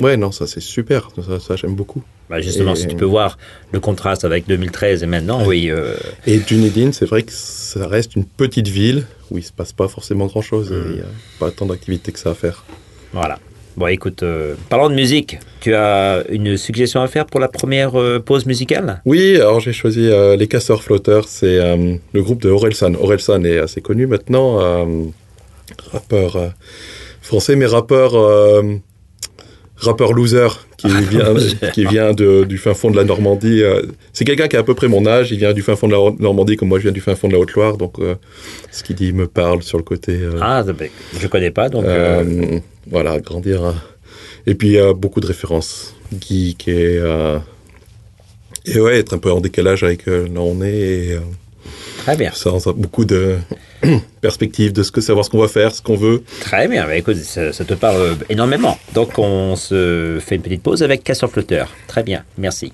ouais, 0.00 0.16
non, 0.16 0.30
ça 0.30 0.46
c'est 0.46 0.60
super. 0.60 1.08
Ça, 1.26 1.40
ça, 1.40 1.56
j'aime 1.56 1.74
beaucoup. 1.74 2.02
Bah, 2.28 2.40
justement, 2.40 2.72
Et- 2.74 2.76
si 2.76 2.86
tu 2.88 2.96
peux 2.96 3.04
voir 3.04 3.38
le 3.72 3.80
contraste 3.80 4.24
avec 4.24 4.46
2013 4.46 5.02
et 5.02 5.06
maintenant, 5.06 5.44
oui. 5.46 5.70
euh, 5.70 5.94
Et 6.26 6.38
Dunedin, 6.38 6.90
c'est 6.92 7.06
vrai 7.06 7.22
que 7.22 7.32
ça 7.32 7.86
reste 7.88 8.14
une 8.16 8.24
petite 8.26 8.68
ville 8.68 9.06
où 9.30 9.38
il 9.38 9.44
se 9.44 9.52
passe 9.52 9.72
pas 9.72 9.88
forcément 9.88 10.26
grand 10.26 10.42
chose 10.42 10.70
et 10.72 10.74
il 10.90 10.94
n'y 10.96 11.00
a 11.00 11.04
pas 11.40 11.50
tant 11.50 11.66
d'activités 11.66 12.12
que 12.12 12.18
ça 12.18 12.30
à 12.30 12.34
faire. 12.34 12.64
voilà. 13.12 13.38
Bon, 13.76 13.88
écoute, 13.88 14.22
euh, 14.22 14.54
parlons 14.70 14.88
de 14.88 14.94
musique. 14.94 15.38
Tu 15.60 15.74
as 15.74 16.24
une 16.30 16.56
suggestion 16.56 17.02
à 17.02 17.08
faire 17.08 17.26
pour 17.26 17.40
la 17.40 17.48
première 17.48 18.00
euh, 18.00 18.18
pause 18.18 18.46
musicale? 18.46 19.02
Oui, 19.04 19.36
alors 19.36 19.60
j'ai 19.60 19.74
choisi 19.74 20.08
euh, 20.08 20.34
Les 20.36 20.46
Casseurs 20.48 20.82
Flotteurs. 20.82 21.28
C'est 21.28 21.58
euh, 21.60 21.94
le 22.14 22.22
groupe 22.22 22.40
de 22.40 22.48
Orelsan. 22.48 22.94
Orelsan 22.94 23.44
est 23.44 23.58
assez 23.58 23.82
connu 23.82 24.06
maintenant, 24.06 24.86
rappeur 25.92 26.52
français, 27.20 27.54
mais 27.54 27.66
rappeur, 27.66 28.12
rappeur 29.76 30.12
loser 30.14 30.48
qui 30.78 30.88
vient, 31.10 31.34
qui 31.74 31.84
vient 31.84 32.12
de- 32.14 32.44
du 32.44 32.56
fin 32.56 32.72
fond 32.72 32.90
de 32.90 32.96
la 32.96 33.04
Normandie. 33.04 33.62
C'est 34.14 34.24
quelqu'un 34.24 34.48
qui 34.48 34.56
a 34.56 34.60
à 34.60 34.62
peu 34.62 34.74
près 34.74 34.88
mon 34.88 35.04
âge. 35.06 35.32
Il 35.32 35.38
vient 35.38 35.52
du 35.52 35.60
fin 35.60 35.76
fond 35.76 35.86
de 35.88 35.92
la 35.92 35.98
Normandie, 36.18 36.56
comme 36.56 36.68
moi 36.68 36.78
je 36.78 36.84
viens 36.84 36.92
du 36.92 37.02
fin 37.02 37.14
fond 37.14 37.28
de 37.28 37.34
la 37.34 37.38
Haute-Loire. 37.40 37.76
Donc 37.76 37.96
ce 38.70 38.82
qu'il 38.82 38.96
dit 38.96 39.12
me 39.12 39.26
parle 39.26 39.62
sur 39.62 39.76
le 39.76 39.84
côté. 39.84 40.18
Ah, 40.40 40.62
ben, 40.62 40.88
je 41.20 41.26
connais 41.26 41.50
pas, 41.50 41.68
donc... 41.68 41.84
voilà, 42.90 43.18
grandir. 43.20 43.64
euh. 43.64 43.72
Et 44.46 44.54
puis, 44.54 44.78
euh, 44.78 44.94
beaucoup 44.94 45.20
de 45.20 45.26
références 45.26 45.94
geek 46.20 46.68
et, 46.68 46.98
euh, 46.98 47.38
et 48.64 48.78
ouais, 48.80 48.98
être 48.98 49.14
un 49.14 49.18
peu 49.18 49.30
en 49.32 49.40
décalage 49.40 49.82
avec 49.82 50.06
euh, 50.08 50.26
là 50.28 50.40
où 50.40 50.44
on 50.56 50.62
est. 50.62 50.70
Et, 50.70 51.12
euh, 51.14 51.20
Très 51.98 52.16
bien. 52.16 52.30
ça, 52.32 52.58
ça 52.60 52.70
a 52.70 52.72
beaucoup 52.72 53.04
de 53.04 53.36
perspectives 54.20 54.72
de 54.72 54.82
ce 54.84 54.92
que 54.92 55.00
savoir 55.00 55.24
ce 55.24 55.30
qu'on 55.30 55.40
va 55.40 55.48
faire, 55.48 55.74
ce 55.74 55.82
qu'on 55.82 55.96
veut. 55.96 56.22
Très 56.40 56.68
bien, 56.68 56.86
bah, 56.86 56.96
écoute, 56.96 57.16
ça, 57.16 57.52
ça 57.52 57.64
te 57.64 57.74
parle 57.74 58.16
énormément. 58.28 58.78
Donc 58.94 59.18
on 59.18 59.56
se 59.56 60.18
fait 60.24 60.36
une 60.36 60.42
petite 60.42 60.62
pause 60.62 60.82
avec 60.84 61.02
Casseur 61.02 61.28
Flotteur. 61.30 61.74
Très 61.88 62.04
bien, 62.04 62.22
merci. 62.38 62.70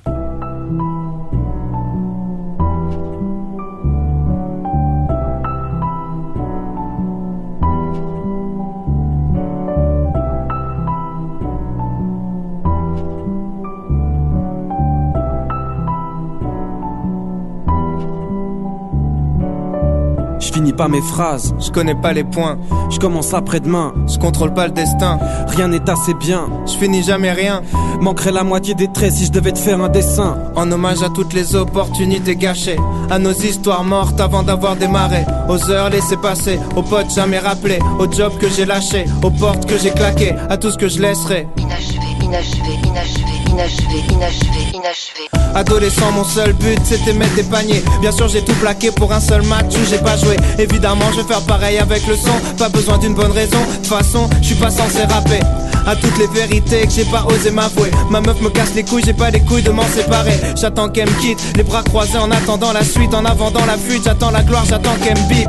Pas 20.73 20.89
mes 20.89 21.01
phrases, 21.03 21.55
Je 21.61 21.71
connais 21.71 21.95
pas 21.95 22.13
les 22.13 22.25
points, 22.25 22.57
je 22.91 22.99
commence 22.99 23.33
après-demain. 23.35 23.93
je 24.09 24.19
contrôle 24.19 24.53
pas 24.55 24.67
le 24.67 24.73
destin, 24.73 25.19
Rien 25.49 25.69
n'est 25.69 25.89
assez 25.89 26.15
bien. 26.15 26.49
je 26.67 26.73
finis 26.79 27.03
jamais 27.03 27.33
rien. 27.33 27.63
Manquerait 28.01 28.33
la 28.33 28.43
moitié 28.45 28.75
des 28.75 28.89
traits 28.93 29.13
si 29.13 29.27
je 29.27 29.33
devais 29.33 29.53
te 29.53 29.59
faire 29.59 29.81
un 29.81 29.89
dessin. 29.89 30.37
En 30.57 30.71
hommage 30.73 31.03
à 31.03 31.09
toutes 31.11 31.33
les 31.35 31.55
opportunités 31.55 32.37
gâchées, 32.37 32.79
à 33.11 33.19
nos 33.19 33.33
histoires 33.33 33.85
mortes 33.85 34.21
avant 34.21 34.43
d'avoir 34.43 34.77
démarré, 34.77 35.25
aux 35.49 35.71
heures 35.71 35.91
laissées 35.91 36.17
passer, 36.17 36.59
aux 36.77 36.83
potes 36.83 37.15
jamais 37.15 37.39
rappelés, 37.39 37.79
aux 37.99 38.11
jobs 38.11 38.37
que 38.39 38.49
j'ai 38.49 38.65
lâchés, 38.65 39.05
aux 39.23 39.31
portes 39.31 39.67
que 39.67 39.79
j'ai 39.79 39.91
claquées, 39.91 40.35
à 40.51 40.57
tout 40.57 40.71
ce 40.71 40.79
que 40.79 40.89
je 40.89 41.01
laisserai. 41.01 41.47
Inachevé, 41.57 41.99
inachevé, 42.23 42.73
inachevé, 42.87 43.22
inachevé, 43.53 43.99
inachevé, 44.11 44.61
inachevé. 44.73 45.29
Adolescent, 45.55 46.11
mon 46.13 46.25
seul 46.25 46.53
but 46.55 46.79
c'était 46.85 47.13
mettre 47.13 47.35
des 47.35 47.43
paniers. 47.43 47.83
Bien 48.01 48.13
sûr, 48.13 48.29
j'ai 48.29 48.43
tout 48.43 48.55
plaqué 48.55 48.91
pour 48.91 49.13
un 49.13 49.21
seul 49.21 49.43
match 49.43 49.75
où 49.75 49.85
j'ai 49.89 49.99
pas 49.99 50.17
joué. 50.17 50.37
Évidemment, 50.59 51.07
je 51.13 51.21
vais 51.21 51.29
faire 51.29 51.43
pareil 51.43 51.79
avec 51.79 52.07
le 52.07 52.17
son. 52.17 52.33
Pas 52.59 52.69
besoin 52.69 52.99
d'une 52.99 53.15
bonne 53.15 53.33
raison. 53.33 53.59
De 53.59 53.77
toute 53.77 53.87
façon, 53.87 54.29
je 54.41 54.47
suis 54.47 54.55
pas 54.55 54.71
censé 54.71 55.03
rapper. 55.05 55.41
À 55.87 55.97
toutes 55.97 56.17
les 56.19 56.29
vérités 56.29 56.87
que 56.87 56.93
j'ai 56.93 57.05
pas 57.05 57.25
osé 57.27 57.51
m'avouer. 57.51 57.91
Ma 58.11 58.21
meuf 58.21 58.41
me 58.41 58.51
casse 58.51 58.75
les 58.75 58.85
couilles, 58.85 59.03
j'ai 59.05 59.15
pas 59.15 59.31
les 59.31 59.41
couilles 59.41 59.63
de 59.63 59.71
m'en 59.71 59.87
séparer. 59.89 60.39
J'attends 60.57 60.89
qu'elle 60.89 61.11
me 61.11 61.21
quitte, 61.21 61.41
les 61.57 61.65
bras 61.65 61.83
croisés 61.83 62.19
en 62.19 62.31
attendant 62.31 62.73
la 62.73 62.85
suite. 62.85 63.15
En 63.15 63.25
avant 63.25 63.51
dans 63.51 63.67
la 63.67 63.77
fuite, 63.77 64.03
j'attends 64.05 64.31
la 64.31 64.43
gloire, 64.43 64.65
j'attends 64.69 64.95
qu'elle 65.03 65.19
me 65.19 65.29
bip. 65.29 65.49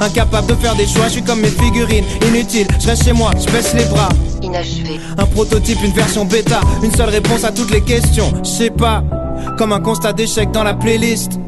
Incapable 0.00 0.48
de 0.48 0.54
faire 0.54 0.74
des 0.74 0.86
choix, 0.86 1.06
je 1.06 1.12
suis 1.12 1.22
comme 1.22 1.40
mes 1.40 1.48
figurines, 1.50 2.04
inutile. 2.26 2.66
Je 2.80 2.88
reste 2.88 3.04
chez 3.04 3.12
moi, 3.12 3.30
je 3.38 3.50
baisse 3.52 3.74
les 3.74 3.84
bras. 3.84 4.08
Un 5.18 5.26
prototype, 5.26 5.78
une 5.82 5.92
version 5.92 6.24
bêta, 6.24 6.60
une 6.82 6.92
seule 6.92 7.08
réponse 7.08 7.44
à 7.44 7.52
toutes 7.52 7.70
les 7.70 7.80
questions. 7.80 8.32
Je 8.42 8.48
sais 8.48 8.70
pas, 8.70 9.02
comme 9.58 9.72
un 9.72 9.80
constat 9.80 10.12
d'échec 10.12 10.50
dans 10.50 10.62
la 10.62 10.74
playlist, 10.74 11.38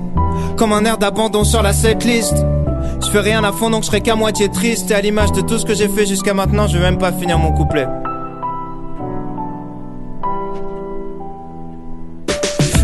comme 0.56 0.72
un 0.72 0.84
air 0.84 0.98
d'abandon 0.98 1.44
sur 1.44 1.62
la 1.62 1.72
setlist. 1.72 2.34
Je 3.00 3.10
fais 3.10 3.20
rien 3.20 3.44
à 3.44 3.52
fond 3.52 3.70
donc 3.70 3.82
je 3.82 3.88
serai 3.88 4.00
qu'à 4.00 4.14
moitié 4.14 4.48
triste. 4.48 4.90
Et 4.90 4.94
à 4.94 5.00
l'image 5.00 5.32
de 5.32 5.40
tout 5.40 5.58
ce 5.58 5.64
que 5.64 5.74
j'ai 5.74 5.88
fait 5.88 6.06
jusqu'à 6.06 6.34
maintenant, 6.34 6.66
je 6.66 6.78
vais 6.78 6.84
même 6.84 6.98
pas 6.98 7.12
finir 7.12 7.38
mon 7.38 7.52
couplet. 7.52 7.86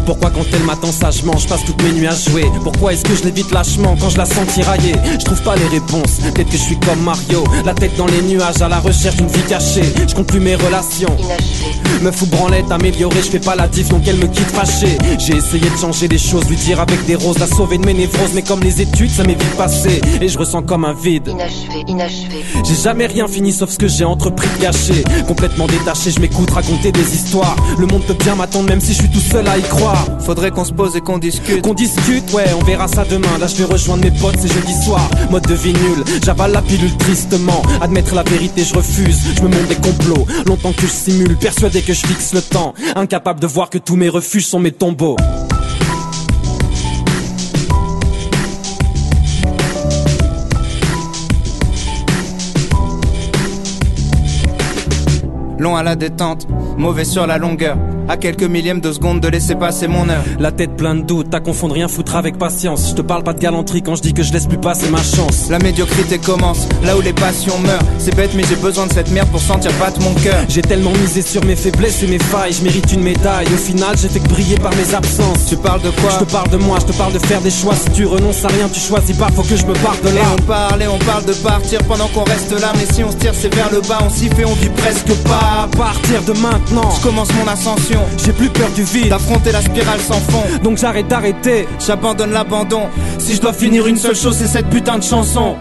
Pourquoi 0.07 0.31
quand 0.31 0.45
elle 0.53 0.65
m'attend 0.65 0.93
sagement, 0.93 1.37
je 1.37 1.49
passe 1.49 1.65
toutes 1.65 1.83
mes 1.83 1.93
nuits 1.93 2.07
à 2.07 2.15
jouer. 2.15 2.45
Pourquoi 2.63 2.93
est-ce 2.93 3.05
que 3.05 3.15
je 3.15 3.25
l'évite 3.25 3.51
lâchement 3.53 3.97
quand 4.01 4.11
je 4.11 4.19
la 4.19 4.25
sens 4.25 4.47
tirailler? 4.53 4.95
Je 5.19 5.25
trouve 5.25 5.43
pas 5.43 5.57
les 5.57 5.67
réponses, 5.67 6.19
peut-être 6.23 6.49
que 6.49 6.57
je 6.57 6.63
suis 6.63 6.79
comme 6.81 7.01
Mario 7.01 7.45
La 7.65 7.75
tête 7.75 7.97
dans 7.97 8.07
les 8.07 8.23
nuages 8.23 8.63
à 8.63 8.69
la 8.69 8.79
recherche 8.79 9.17
d'une 9.17 9.29
vie 9.29 9.43
cachée. 9.49 9.83
Je 10.09 10.15
compte 10.15 10.27
plus 10.27 10.41
mes 10.41 10.55
relations. 10.55 11.17
Me 12.03 12.11
fous 12.11 12.27
branlette, 12.27 12.71
améliorée, 12.71 13.23
je 13.23 13.31
fais 13.31 13.39
pas 13.39 13.55
la 13.55 13.69
diff 13.69 13.89
donc 13.89 14.03
elle 14.07 14.17
me 14.17 14.27
quitte 14.27 14.51
fâchée. 14.51 14.97
J'ai 15.19 15.37
essayé 15.37 15.69
de 15.69 15.77
changer 15.77 16.09
les 16.09 16.19
choses, 16.19 16.49
lui 16.49 16.57
dire 16.57 16.81
avec 16.81 17.05
des 17.07 17.15
roses, 17.15 17.39
la 17.39 17.47
sauver 17.47 17.79
de 17.79 17.85
mes 17.85 17.95
névroses. 17.95 18.33
Mais 18.35 18.43
comme 18.43 18.61
les 18.61 18.81
études 18.81 19.11
ça 19.11 19.23
m'est 19.23 19.35
vite 19.35 19.57
passé 19.57 20.01
et 20.21 20.29
je 20.29 20.39
ressens 20.39 20.63
comme 20.63 20.85
un 20.85 20.95
vide. 20.95 21.29
Inachevé, 21.29 21.85
inachevé. 21.87 22.45
j'ai 22.67 22.75
jamais 22.75 23.07
rien 23.07 23.29
fini 23.29 23.53
sauf 23.53 23.71
ce 23.71 23.79
que 23.79 23.89
j'ai 23.89 24.05
entrepris 24.05 24.49
de 24.57 24.63
gâcher. 24.63 25.05
Complètement 25.27 25.67
détaché, 25.67 26.11
je 26.11 26.21
m'écoute 26.21 26.51
raconter 26.51 26.91
des 26.93 27.15
histoires. 27.15 27.57
Le 27.79 27.87
monde 27.87 28.03
peut 28.03 28.15
bien 28.15 28.35
m'attendre 28.35 28.69
même 28.69 28.81
si 28.81 28.95
je 28.95 29.01
suis 29.01 29.11
tout 29.11 29.21
seul 29.21 29.47
à 29.47 29.59
y 29.59 29.63
croire 29.63 29.90
Faudrait 30.21 30.51
qu'on 30.51 30.65
se 30.65 30.73
pose 30.73 30.97
et 30.97 31.01
qu'on 31.01 31.19
discute. 31.19 31.63
Qu'on 31.63 31.75
discute, 31.75 32.33
ouais, 32.33 32.47
on 32.61 32.65
verra 32.65 32.89
ça 32.89 33.05
demain. 33.05 33.39
Là, 33.41 33.47
je 33.47 33.57
vais 33.57 33.65
rejoindre 33.65 34.05
mes 34.05 34.11
potes, 34.11 34.37
c'est 34.39 34.53
jeudi 34.53 34.75
soir. 34.85 35.09
Mode 35.31 35.47
de 35.47 35.55
vie 35.55 35.73
nul, 35.73 36.05
j'avale 36.23 36.53
la 36.53 36.63
pilule 36.63 36.97
tristement. 36.99 37.63
Admettre 37.81 38.15
la 38.15 38.23
vérité, 38.23 38.63
je 38.65 38.75
refuse. 38.75 39.19
Je 39.37 39.43
me 39.43 39.49
montre 39.49 39.69
des 39.69 39.77
complots. 39.77 40.27
Longtemps 40.47 40.73
que 40.73 40.83
je 40.83 40.93
simule, 40.93 41.37
persuadé 41.37 41.83
que 41.83 41.93
je 41.93 42.07
fixe 42.07 42.35
le 42.35 42.43
temps. 42.43 42.75
Incapable 42.95 43.41
de 43.41 43.47
voir 43.47 43.71
que 43.71 43.79
tous 43.79 43.97
mes 43.97 44.09
refuges 44.09 44.47
sont 44.47 44.61
mes 44.61 44.73
tombeaux. 44.73 45.17
Long 55.59 55.77
à 55.77 55.83
la 55.83 55.95
détente, 55.95 56.47
mauvais 56.79 57.05
sur 57.05 57.27
la 57.27 57.37
longueur. 57.37 57.77
À 58.11 58.17
quelques 58.17 58.43
millièmes 58.43 58.81
de 58.81 58.91
seconde 58.91 59.21
de 59.21 59.29
laisser 59.29 59.55
passer 59.55 59.87
mon 59.87 60.09
heure. 60.09 60.25
La 60.41 60.51
tête 60.51 60.77
pleine 60.77 61.03
de 61.03 61.07
doutes, 61.07 61.31
t'as 61.31 61.39
confondre 61.39 61.75
rien 61.75 61.87
foutre 61.87 62.17
avec 62.17 62.39
patience. 62.39 62.89
Je 62.91 62.97
te 62.97 63.03
parle 63.03 63.23
pas 63.23 63.33
de 63.35 63.39
galanterie 63.39 63.83
quand 63.83 63.95
je 63.95 64.03
dis 64.03 64.13
que 64.13 64.25
je 64.25 64.33
laisse 64.33 64.47
plus 64.49 64.59
passer 64.59 64.91
ma 64.91 65.01
chance. 65.01 65.49
La 65.49 65.61
médiocrité 65.61 66.19
commence, 66.19 66.67
là 66.85 66.97
où 66.99 67.01
les 67.03 67.13
passions 67.13 67.57
meurent. 67.61 67.79
C'est 67.99 68.17
bête, 68.17 68.33
mais 68.35 68.43
j'ai 68.49 68.57
besoin 68.57 68.89
de 68.89 68.93
cette 68.93 69.13
merde 69.13 69.29
pour 69.29 69.41
sentir 69.41 69.71
battre 69.79 70.01
mon 70.01 70.13
cœur. 70.15 70.43
J'ai 70.49 70.61
tellement 70.61 70.91
misé 70.91 71.23
sur 71.23 71.45
mes 71.45 71.55
faiblesses 71.55 72.03
et 72.03 72.09
mes 72.09 72.19
failles, 72.19 72.53
je 72.53 72.65
mérite 72.65 72.93
une 72.93 73.05
médaille. 73.05 73.47
Au 73.47 73.57
final, 73.57 73.97
j'ai 73.97 74.09
fait 74.09 74.19
que 74.19 74.29
briller 74.29 74.57
par 74.57 74.75
mes 74.75 74.93
absences. 74.93 75.47
Tu 75.49 75.57
parles 75.57 75.83
de 75.83 75.91
quoi 75.91 76.11
Je 76.19 76.25
te 76.25 76.33
parle 76.33 76.51
de 76.51 76.57
moi, 76.57 76.79
je 76.81 76.87
te 76.93 76.99
parle 76.99 77.13
de 77.13 77.21
faire 77.21 77.41
des 77.43 77.51
choix. 77.53 77.77
Si 77.77 77.91
tu 77.93 78.07
renonces 78.07 78.45
à 78.45 78.49
rien, 78.49 78.69
tu 78.73 78.81
choisis 78.81 79.17
pas, 79.17 79.29
faut 79.37 79.43
que 79.45 79.55
je 79.55 79.65
me 79.67 79.75
parte 79.75 80.03
de 80.03 80.09
Et 80.09 80.15
là. 80.15 80.23
on 80.37 80.43
parle 80.43 80.83
et 80.83 80.89
on 80.89 80.99
parle 80.99 81.27
de 81.27 81.33
partir 81.35 81.79
pendant 81.85 82.09
qu'on 82.09 82.25
reste 82.25 82.61
là 82.61 82.73
Mais 82.75 82.93
si 82.93 83.05
on 83.05 83.13
se 83.13 83.17
tire 83.19 83.35
c'est 83.41 83.55
vers 83.55 83.71
le 83.71 83.81
bas, 83.83 84.01
on 84.05 84.11
s'y 84.11 84.29
fait, 84.31 84.45
on 84.45 84.55
vit 84.55 84.69
presque 84.71 85.15
pas 85.29 85.63
À 85.63 85.69
partir 85.77 86.21
de 86.27 86.33
maintenant, 86.41 86.91
Je 86.97 87.03
commence 87.07 87.29
mon 87.35 87.47
ascension, 87.47 88.00
j'ai 88.17 88.33
plus 88.33 88.49
peur 88.51 88.71
du 88.71 88.83
vide. 88.83 89.09
d'affronter 89.09 89.53
la 89.53 89.61
spirale 89.61 90.01
sans 90.01 90.21
fond 90.21 90.43
Donc 90.63 90.79
j'arrête 90.79 91.09
d'arrêter. 91.09 91.67
J'abandonne 91.79 92.33
l'abandon 92.33 92.89
Si 93.19 93.35
je 93.35 93.41
dois 93.41 93.53
finir 93.53 93.87
une 93.87 93.97
seule 93.97 94.17
chose 94.17 94.37
c'est 94.37 94.47
cette 94.47 94.69
putain 94.69 94.99
de 94.99 95.05
chanson 95.05 95.57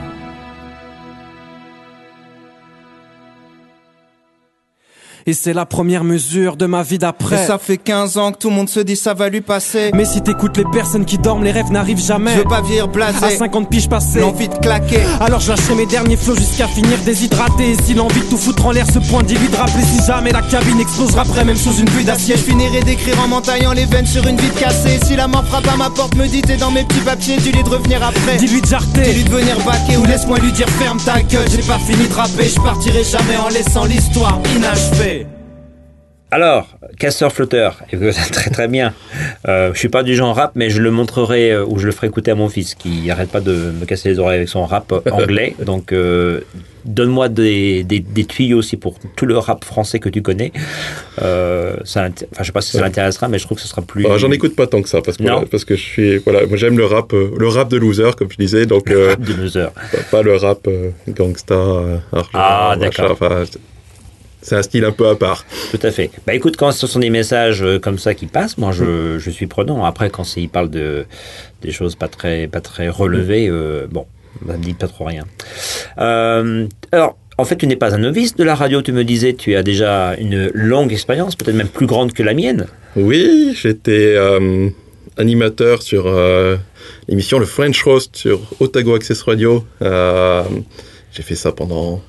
Et 5.30 5.34
c'est 5.34 5.54
la 5.54 5.68
première 5.68 6.04
mesure 6.04 6.58
de 6.58 6.66
ma 6.66 6.82
vie 6.82 6.96
Et 6.96 6.98
d'après. 6.98 7.46
ça 7.46 7.60
fait 7.60 7.78
15 7.78 8.18
ans 8.18 8.32
que 8.32 8.40
tout 8.40 8.50
le 8.50 8.56
monde 8.56 8.68
se 8.68 8.80
dit 8.80 8.96
ça 8.96 9.14
va 9.14 9.30
lui 9.30 9.42
passer 9.42 9.92
Mais 9.94 10.04
si 10.04 10.24
t'écoutes 10.24 10.58
les 10.58 10.64
personnes 10.64 11.06
qui 11.06 11.20
dorment, 11.20 11.44
les 11.44 11.52
rêves 11.52 11.70
n'arrivent 11.70 12.04
jamais. 12.04 12.32
Je 12.34 12.38
veux 12.40 12.44
pas 12.46 12.62
vieillir 12.62 12.86
À 12.86 12.88
blasé 12.88 13.38
50 13.38 13.70
piges 13.70 13.88
passées. 13.88 14.22
L'envie 14.22 14.50
de 14.50 14.56
claquer 14.56 15.02
Alors 15.20 15.40
je 15.40 15.52
lâcherai 15.52 15.76
mes 15.76 15.86
derniers 15.86 16.18
flots 16.18 16.34
jusqu'à 16.34 16.68
finir 16.68 16.98
déshydraté. 17.06 17.74
Et 17.74 17.78
si 17.84 17.94
l'envie 17.94 18.22
de 18.22 18.26
tout 18.26 18.38
foutre 18.40 18.66
en 18.66 18.72
l'air 18.72 18.88
se 18.88 18.98
point 18.98 19.22
dilue 19.22 19.50
de 19.52 19.56
rappeler 19.56 19.84
si 19.84 20.04
jamais 20.04 20.32
la 20.32 20.42
cabine 20.42 20.80
explosera 20.80 21.22
après, 21.22 21.46
même 21.46 21.58
sous 21.58 21.76
une 21.76 21.86
pluie 21.86 22.06
d'acier. 22.06 22.36
Je 22.36 22.42
finirai 22.42 22.82
d'écrire 22.82 23.22
en 23.24 23.28
m'entaillant 23.28 23.74
les 23.74 23.86
veines 23.86 24.08
sur 24.08 24.26
une 24.26 24.38
vitre 24.38 24.60
cassée 24.60 24.98
Si 25.06 25.16
la 25.16 25.28
mort 25.28 25.46
frappe 25.46 25.68
à 25.72 25.78
ma 25.78 25.92
porte 25.92 26.16
me 26.16 26.26
dit 26.26 26.42
t'es 26.42 26.58
dans 26.58 26.72
mes 26.72 26.86
petits 26.86 27.02
papiers 27.02 27.38
Dis-lui 27.38 27.62
de 27.62 27.70
revenir 27.70 28.02
après 28.02 28.38
Dis-lui 28.38 28.62
de 28.62 28.66
jarter. 28.66 29.04
Dis-lui 29.04 29.26
de 29.26 29.30
venir 29.30 29.58
baquer 29.64 29.96
ou 29.98 30.06
laisse-moi 30.06 30.40
lui 30.40 30.52
dire 30.54 30.70
ferme 30.80 30.98
ta 31.06 31.22
gueule 31.22 31.48
J'ai 31.52 31.62
pas 31.62 31.78
fini 31.78 32.08
de 32.08 32.14
rapper, 32.16 32.50
je 32.50 32.60
partirai 32.60 33.04
jamais 33.04 33.38
en 33.38 33.50
laissant 33.50 33.86
l'histoire 33.86 34.40
inachevée 34.58 35.19
Alors, 36.32 36.68
Casseur 37.00 37.32
Flotteur, 37.34 37.78
très 38.32 38.50
très 38.52 38.68
bien. 38.68 38.94
Euh, 39.48 39.74
je 39.74 39.80
suis 39.80 39.90
pas 39.90 40.04
du 40.04 40.16
genre 40.16 40.36
rap, 40.36 40.52
mais 40.54 40.70
je 40.70 40.80
le 40.82 40.92
montrerai 40.92 41.52
euh, 41.54 41.66
ou 41.66 41.80
je 41.80 41.88
le 41.88 41.92
ferai 41.92 42.06
écouter 42.08 42.30
à 42.32 42.36
mon 42.36 42.50
fils 42.50 42.76
qui 42.76 43.10
arrête 43.10 43.32
pas 43.32 43.42
de 43.42 43.52
me 43.52 43.86
casser 43.86 44.10
les 44.10 44.20
oreilles 44.20 44.38
avec 44.38 44.50
son 44.50 44.64
rap 44.66 44.92
euh, 44.92 45.02
anglais. 45.12 45.56
Donc, 45.66 45.92
euh, 45.92 46.42
donne-moi 46.86 47.30
des, 47.30 47.84
des, 47.84 48.00
des 48.00 48.26
tuyaux 48.26 48.60
aussi 48.60 48.78
pour 48.78 49.00
tout 49.16 49.26
le 49.26 49.40
rap 49.40 49.66
français 49.66 49.98
que 50.00 50.08
tu 50.10 50.22
connais. 50.22 50.52
Ça, 51.18 51.24
enfin, 51.26 52.10
je 52.40 52.44
sais 52.44 52.52
pas 52.52 52.62
si 52.62 52.72
ça 52.74 52.82
l'intéressera, 52.82 53.28
mais 53.28 53.40
je 53.40 53.46
trouve 53.46 53.58
que 53.58 53.64
ce 53.64 53.68
sera 53.68 53.82
plus. 53.82 54.04
Bah, 54.04 54.18
J'en 54.18 54.32
écoute 54.32 54.56
pas 54.56 54.68
tant 54.68 54.82
que 54.84 54.90
ça 54.90 55.02
parce 55.02 55.18
que, 55.18 55.46
parce 55.46 55.66
que 55.66 55.76
je 55.76 55.82
suis 55.82 56.18
voilà 56.20 56.46
moi 56.46 56.58
j'aime 56.58 56.78
le 56.78 56.86
rap 56.86 57.12
le 57.12 57.48
rap 57.48 57.70
de 57.70 57.78
loser 57.78 58.12
comme 58.18 58.32
je 58.32 58.38
disais 58.38 58.66
donc 58.66 58.90
euh, 58.92 59.10
Rap 59.10 59.22
de 59.22 59.34
loser. 59.34 59.68
pas- 59.92 59.98
pas 60.12 60.22
le 60.22 60.36
rap 60.38 60.68
gangsta 61.10 61.56
Ah, 62.34 62.76
d'accord. 62.80 63.12
enfin, 63.12 63.44
c'est 64.42 64.56
un 64.56 64.62
style 64.62 64.86
un 64.86 64.92
peu 64.92 65.08
à 65.08 65.16
part. 65.16 65.46
Tout 65.72 65.80
à 65.84 65.92
fait. 65.92 66.12
Bah 66.26 66.34
écoute, 66.34 66.56
quand 66.58 66.72
ce 66.72 66.88
sont 66.88 67.00
des 67.00 67.10
messages 67.10 67.62
euh, 67.62 67.80
comme 67.80 67.98
ça 67.98 68.14
qui 68.14 68.26
passent, 68.26 68.58
moi 68.58 68.72
je, 68.72 69.20
je 69.20 69.30
suis 69.30 69.48
prenant. 69.48 69.84
Après, 69.86 70.10
quand 70.10 70.38
ils 70.38 70.50
parlent 70.50 70.70
de 70.70 71.06
des 71.62 71.72
choses 71.72 71.96
pas 71.96 72.08
très 72.08 72.48
pas 72.48 72.62
très 72.62 72.90
relevées, 72.90 73.48
euh, 73.50 73.88
bon, 73.90 74.06
ça 74.48 74.58
me 74.58 74.64
dit 74.64 74.74
pas 74.74 74.88
trop 74.88 75.06
rien. 75.06 75.26
Euh, 76.00 76.68
alors. 76.92 77.18
En 77.38 77.46
fait, 77.46 77.56
tu 77.56 77.68
n'es 77.68 77.78
pas 77.78 77.96
un 77.96 78.00
novice 78.00 78.36
de 78.36 78.44
la 78.44 78.54
radio, 78.54 78.82
tu 78.82 78.92
me 78.92 79.06
disais, 79.06 79.32
tu 79.32 79.56
as 79.56 79.64
déjà 79.64 80.14
une 80.18 80.52
longue 80.54 80.92
expérience, 80.92 81.38
peut-être 81.38 81.56
même 81.56 81.70
plus 81.70 81.86
grande 81.86 82.12
que 82.12 82.22
la 82.22 82.34
mienne. 82.34 82.68
Oui, 82.98 83.56
j'étais 83.56 84.14
euh, 84.18 84.68
animateur 85.16 85.82
sur 85.82 86.14
l'émission 87.08 87.40
Le 87.40 87.46
French 87.46 87.82
Roast 87.84 88.18
sur 88.18 88.42
Otago 88.60 88.94
Access 88.94 89.22
Radio. 89.22 89.64
J'ai 89.82 91.24
fait 91.24 91.36
ça 91.36 91.54
pendant 91.54 92.02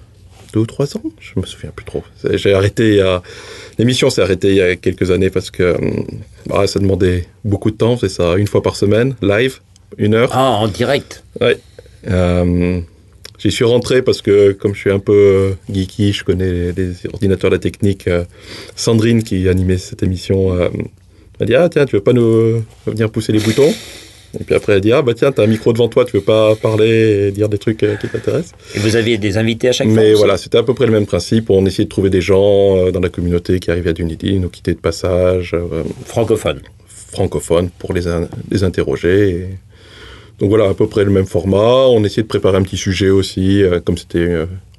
deux 0.53 0.61
ou 0.61 0.67
trois 0.67 0.87
ans, 0.97 1.03
je 1.21 1.39
me 1.39 1.45
souviens 1.47 1.71
plus 1.75 1.85
trop. 1.85 2.03
J'ai 2.35 2.53
arrêté. 2.55 3.03
L'émission 3.79 4.11
s'est 4.11 4.23
arrêtée 4.23 4.49
il 4.51 4.57
y 4.57 4.61
a 4.61 4.77
quelques 4.77 5.11
années 5.11 5.31
parce 5.31 5.51
que 5.51 5.63
euh, 5.63 5.77
bah, 6.47 6.67
ça 6.67 6.79
demandait 6.81 7.27
beaucoup 7.45 7.71
de 7.71 7.77
temps. 7.77 7.97
C'est 7.97 8.09
ça, 8.09 8.37
une 8.37 8.47
fois 8.47 8.63
par 8.63 8.77
semaine, 8.77 9.15
live, 9.23 9.61
une 9.99 10.15
heure. 10.15 10.31
Ah, 10.33 10.51
en 10.51 10.69
direct. 10.69 11.25
Euh, 12.09 12.81
J'y 13.39 13.51
suis 13.51 13.65
rentré 13.65 14.03
parce 14.03 14.21
que, 14.21 14.53
comme 14.53 14.75
je 14.75 14.81
suis 14.81 14.91
un 14.91 14.99
peu 14.99 15.13
euh, 15.13 15.53
geeky, 15.73 16.13
je 16.13 16.25
connais 16.25 16.51
les, 16.53 16.73
les 16.73 16.93
ordinateurs, 17.11 17.51
la 17.51 17.59
technique. 17.59 18.07
euh, 18.07 18.25
Sandrine, 18.77 19.23
qui 19.23 19.49
animait 19.49 19.79
cette 19.79 20.03
émission, 20.03 20.53
m'a 21.39 21.47
dit 21.47 21.55
Ah, 21.55 21.69
tiens, 21.71 21.87
tu 21.87 21.97
veux 21.97 22.03
pas 22.03 22.13
nous 22.13 22.63
venir 22.87 23.11
pousser 23.11 23.33
les 23.33 23.39
boutons? 23.41 23.73
Et 24.39 24.45
puis 24.45 24.55
après, 24.55 24.75
elle 24.75 24.81
dit 24.81 24.93
Ah, 24.93 25.03
bah 25.03 25.13
tiens, 25.15 25.33
t'as 25.33 25.43
un 25.43 25.47
micro 25.49 25.73
devant 25.73 25.89
toi, 25.89 26.05
tu 26.05 26.13
veux 26.17 26.23
pas 26.23 26.55
parler 26.55 27.27
et 27.29 27.31
dire 27.33 27.49
des 27.49 27.59
trucs 27.59 27.83
euh, 27.83 27.97
qui 27.97 28.07
t'intéressent? 28.09 28.53
Et 28.75 28.79
vous 28.79 28.95
aviez 28.95 29.19
des 29.19 29.39
invités 29.39 29.69
à 29.69 29.73
chaque 29.73 29.89
fois 29.89 29.97
Mais 29.97 30.15
voilà, 30.15 30.37
c'était 30.37 30.59
à 30.59 30.63
peu 30.63 30.73
près 30.75 30.87
le 30.87 30.93
même 30.93 31.07
principe. 31.07 31.51
On 31.51 31.67
essayait 31.67 31.85
de 31.85 31.89
trouver 31.89 32.11
des 32.11 32.21
gens 32.21 32.77
euh, 32.77 32.91
dans 32.93 33.01
la 33.01 33.09
communauté 33.09 33.59
qui 33.59 33.71
arrivaient 33.73 33.91
à 33.91 33.93
Dunedin, 33.93 34.39
nous 34.41 34.49
quitter 34.49 34.73
de 34.75 34.79
passage, 34.79 35.53
euh, 35.55 35.83
Francophone. 36.05 36.61
francophones 36.87 37.71
pour 37.79 37.93
les, 37.93 38.07
in- 38.07 38.29
les 38.53 38.63
interroger. 38.63 39.31
et- 39.31 39.47
Donc 40.39 40.51
voilà, 40.51 40.69
à 40.69 40.75
peu 40.75 40.87
près 40.87 41.05
le 41.05 41.11
même 41.11 41.27
format. 41.27 41.87
On 41.89 42.05
essayait 42.05 42.23
de 42.23 42.29
préparer 42.29 42.57
un 42.57 42.63
petit 42.63 42.77
sujet 42.77 43.11
aussi, 43.11 43.63
comme 43.85 43.99
c'était... 43.99 44.27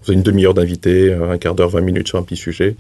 on 0.01 0.03
faisait 0.05 0.13
une 0.13 0.23
demi-heure 0.23 0.53
d'invité, 0.53 1.13
un 1.13 1.37
quart 1.37 1.55
d'heure, 1.55 1.69
20 1.69 1.81
minutes 1.81 2.07
sur 2.07 2.17
un 2.17 2.23
petit 2.23 2.37
sujet. 2.37 2.75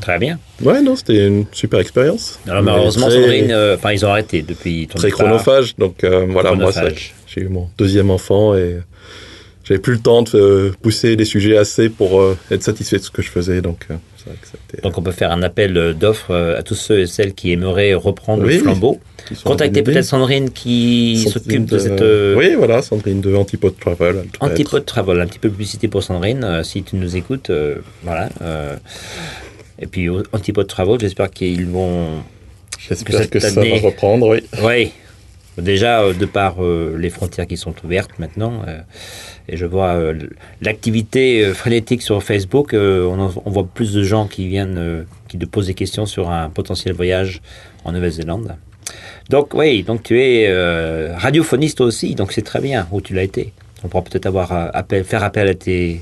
Très 0.00 0.18
bien. 0.18 0.38
Ouais, 0.62 0.80
non, 0.82 0.96
c'était 0.96 1.26
une 1.26 1.44
super 1.52 1.80
expérience. 1.80 2.38
Alors 2.48 2.62
malheureusement, 2.62 3.08
très- 3.08 3.20
Sandrine, 3.20 3.50
euh, 3.52 3.76
enfin 3.76 3.92
ils 3.92 4.04
ont 4.04 4.10
arrêté 4.10 4.42
depuis 4.42 4.86
ton 4.88 4.98
Très 4.98 5.08
départ. 5.08 5.20
chronophage. 5.26 5.76
Donc 5.76 6.04
euh, 6.04 6.26
voilà, 6.28 6.52
moi, 6.54 6.70
Chronophage. 6.72 7.14
j'ai 7.26 7.42
eu 7.42 7.48
mon 7.48 7.68
deuxième 7.78 8.10
enfant 8.10 8.54
et 8.54 8.78
j'avais 9.64 9.80
plus 9.80 9.94
le 9.94 10.00
temps 10.00 10.22
de 10.22 10.30
euh, 10.34 10.72
pousser 10.82 11.16
les 11.16 11.24
sujets 11.24 11.56
assez 11.56 11.88
pour 11.88 12.20
euh, 12.20 12.36
être 12.50 12.62
satisfait 12.62 12.98
de 12.98 13.02
ce 13.02 13.10
que 13.10 13.22
je 13.22 13.30
faisais. 13.30 13.60
Donc 13.60 13.86
euh, 13.90 13.94
que. 14.72 14.80
Donc 14.82 14.98
on 14.98 15.02
peut 15.02 15.10
faire 15.12 15.32
un 15.32 15.42
appel 15.42 15.76
euh, 15.76 15.92
d'offres 15.92 16.30
euh, 16.30 16.58
à 16.58 16.62
tous 16.62 16.74
ceux 16.76 17.00
et 17.00 17.06
celles 17.06 17.34
qui 17.34 17.50
aimeraient 17.52 17.94
reprendre 17.94 18.44
Oui. 18.44 18.54
le 18.54 18.60
flambeau. 18.60 19.00
Contactez 19.44 19.82
peut-être 19.82 20.04
Sandrine 20.04 20.50
qui 20.50 21.24
s'occupe 21.32 21.64
de, 21.66 21.74
de- 21.76 21.78
cette 21.78 22.00
euh, 22.02 22.34
Oui, 22.36 22.54
voilà, 22.56 22.82
Sandrine 22.82 23.20
de 23.20 23.34
Antipode 23.34 23.78
Travel. 23.78 24.24
Antipode 24.40 24.84
Travel. 24.84 25.20
Un 25.20 25.26
petit 25.26 25.38
peu 25.38 25.48
de 25.48 25.52
publicité 25.54 25.86
pour 25.88 26.02
Sandrine, 26.02 26.42
euh, 26.44 26.62
si 26.64 26.82
tu 26.82 26.96
nous 26.96 27.16
écoutes. 27.16 27.50
euh, 27.50 27.76
voilà. 28.02 28.28
euh, 28.42 28.76
et 29.78 29.86
puis 29.86 30.08
Antipode 30.32 30.66
Travel, 30.66 30.98
j'espère 31.00 31.30
qu'ils 31.30 31.66
vont... 31.66 32.22
J'espère 32.78 33.30
que, 33.30 33.38
ça 33.38 33.60
année- 33.60 33.78
va 33.80 33.86
reprendre, 33.88 34.28
oui. 34.28 34.42
Oui. 34.62 34.92
Déjà, 35.58 36.00
euh, 36.00 36.14
de 36.14 36.24
par 36.24 36.64
euh, 36.64 36.96
les 36.98 37.10
frontières 37.10 37.46
qui 37.46 37.56
sont 37.58 37.74
ouvertes 37.84 38.18
maintenant, 38.18 38.62
euh, 38.66 38.78
et 39.48 39.56
je 39.58 39.66
vois 39.66 39.94
euh, 39.94 40.14
l'activité 40.62 41.44
frénétique 41.52 42.00
sur 42.02 42.22
Facebook, 42.22 42.70
on, 42.74 43.20
en- 43.20 43.32
on 43.44 43.50
voit 43.50 43.66
plus 43.66 43.92
de 43.92 44.02
gens 44.02 44.26
qui 44.26 44.48
viennent, 44.48 45.04
qui 45.28 45.36
te 45.38 45.44
posent 45.44 45.66
des 45.66 45.74
questions 45.74 46.06
sur 46.06 46.30
un 46.30 46.48
potentiel 46.48 46.94
voyage 46.94 47.42
en 47.84 47.92
Nouvelle-Zélande. 47.92 48.56
Donc 49.28 49.52
oui, 49.54 49.82
donc 49.82 50.02
tu 50.02 50.20
es 50.20 50.50
radiophoniste 51.14 51.80
aussi, 51.80 52.14
donc 52.14 52.32
c'est 52.32 52.42
très 52.42 52.60
bien 52.60 52.88
où 52.90 53.00
tu 53.00 53.14
l'as 53.14 53.22
été. 53.22 53.52
On 53.84 53.88
pourra 53.88 54.02
peut-être 54.04 54.26
avoir 54.26 54.52
appel, 54.52 55.04
faire 55.04 55.22
appel 55.22 55.48
à 55.48 55.54
tes, 55.54 56.00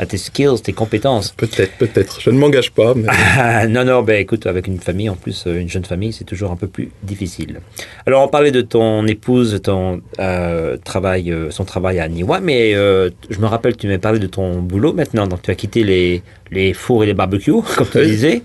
à 0.00 0.06
tes 0.06 0.16
skills, 0.16 0.62
tes 0.64 0.72
compétences. 0.72 1.32
Peut-être, 1.36 1.72
peut-être. 1.76 2.20
Je 2.22 2.30
ne 2.30 2.38
m'engage 2.38 2.70
pas, 2.70 2.94
mais 2.94 3.06
Ah, 3.08 3.66
non, 3.74 3.84
non, 3.84 4.02
ben 4.02 4.18
écoute, 4.18 4.46
avec 4.46 4.66
une 4.66 4.78
famille, 4.80 5.10
en 5.10 5.14
plus, 5.14 5.44
euh, 5.46 5.60
une 5.60 5.68
jeune 5.68 5.84
famille, 5.84 6.14
c'est 6.14 6.24
toujours 6.24 6.50
un 6.50 6.56
peu 6.56 6.68
plus 6.68 6.88
difficile. 7.02 7.60
Alors, 8.06 8.24
on 8.24 8.28
parlait 8.28 8.50
de 8.50 8.62
ton 8.62 9.06
épouse, 9.06 9.60
ton 9.62 10.00
euh, 10.18 10.78
travail, 10.82 11.30
euh, 11.30 11.50
son 11.50 11.64
travail 11.66 12.00
à 12.00 12.08
Niwa, 12.08 12.40
mais 12.40 12.74
euh, 12.74 13.10
je 13.28 13.38
me 13.40 13.46
rappelle, 13.46 13.76
tu 13.76 13.88
m'as 13.88 13.98
parlé 13.98 14.18
de 14.18 14.26
ton 14.26 14.60
boulot 14.62 14.94
maintenant. 14.94 15.26
Donc, 15.26 15.42
tu 15.42 15.50
as 15.50 15.54
quitté 15.54 15.84
les, 15.84 16.22
les 16.50 16.72
fours 16.72 17.04
et 17.04 17.06
les 17.06 17.14
barbecues, 17.14 17.52
comme 17.76 17.86
tu 17.86 17.98
Oui. 17.98 18.06
disais, 18.06 18.42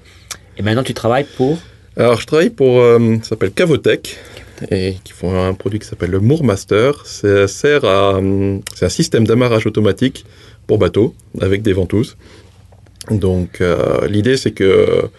et 0.57 0.61
maintenant 0.61 0.83
tu 0.83 0.93
travailles 0.93 1.25
pour. 1.37 1.57
Alors, 1.95 2.19
je 2.19 2.25
travaille 2.27 2.49
pour, 2.49 2.81
ça 3.23 3.29
s'appelle 3.29 3.51
Cavotech, 3.51 4.17
et 4.71 4.95
qui 5.03 5.13
font 5.13 5.33
un 5.47 5.53
produit 5.53 5.79
qui 5.79 5.87
s'appelle 5.87 6.11
le 6.11 6.19
sert 7.47 7.85
à, 7.85 8.15
euh, 8.15 8.57
c'est 8.75 8.85
un 8.85 8.89
système 8.89 9.25
d'amarrage 9.25 9.65
automatique 9.65 10.25
pour 10.67 10.77
bateaux 10.77 11.13
avec 11.41 11.61
des 11.61 11.73
ventouses. 11.73 12.17
Donc, 13.11 13.61
euh, 13.61 14.07
l'idée, 14.07 14.37
c'est 14.37 14.51
que 14.51 15.09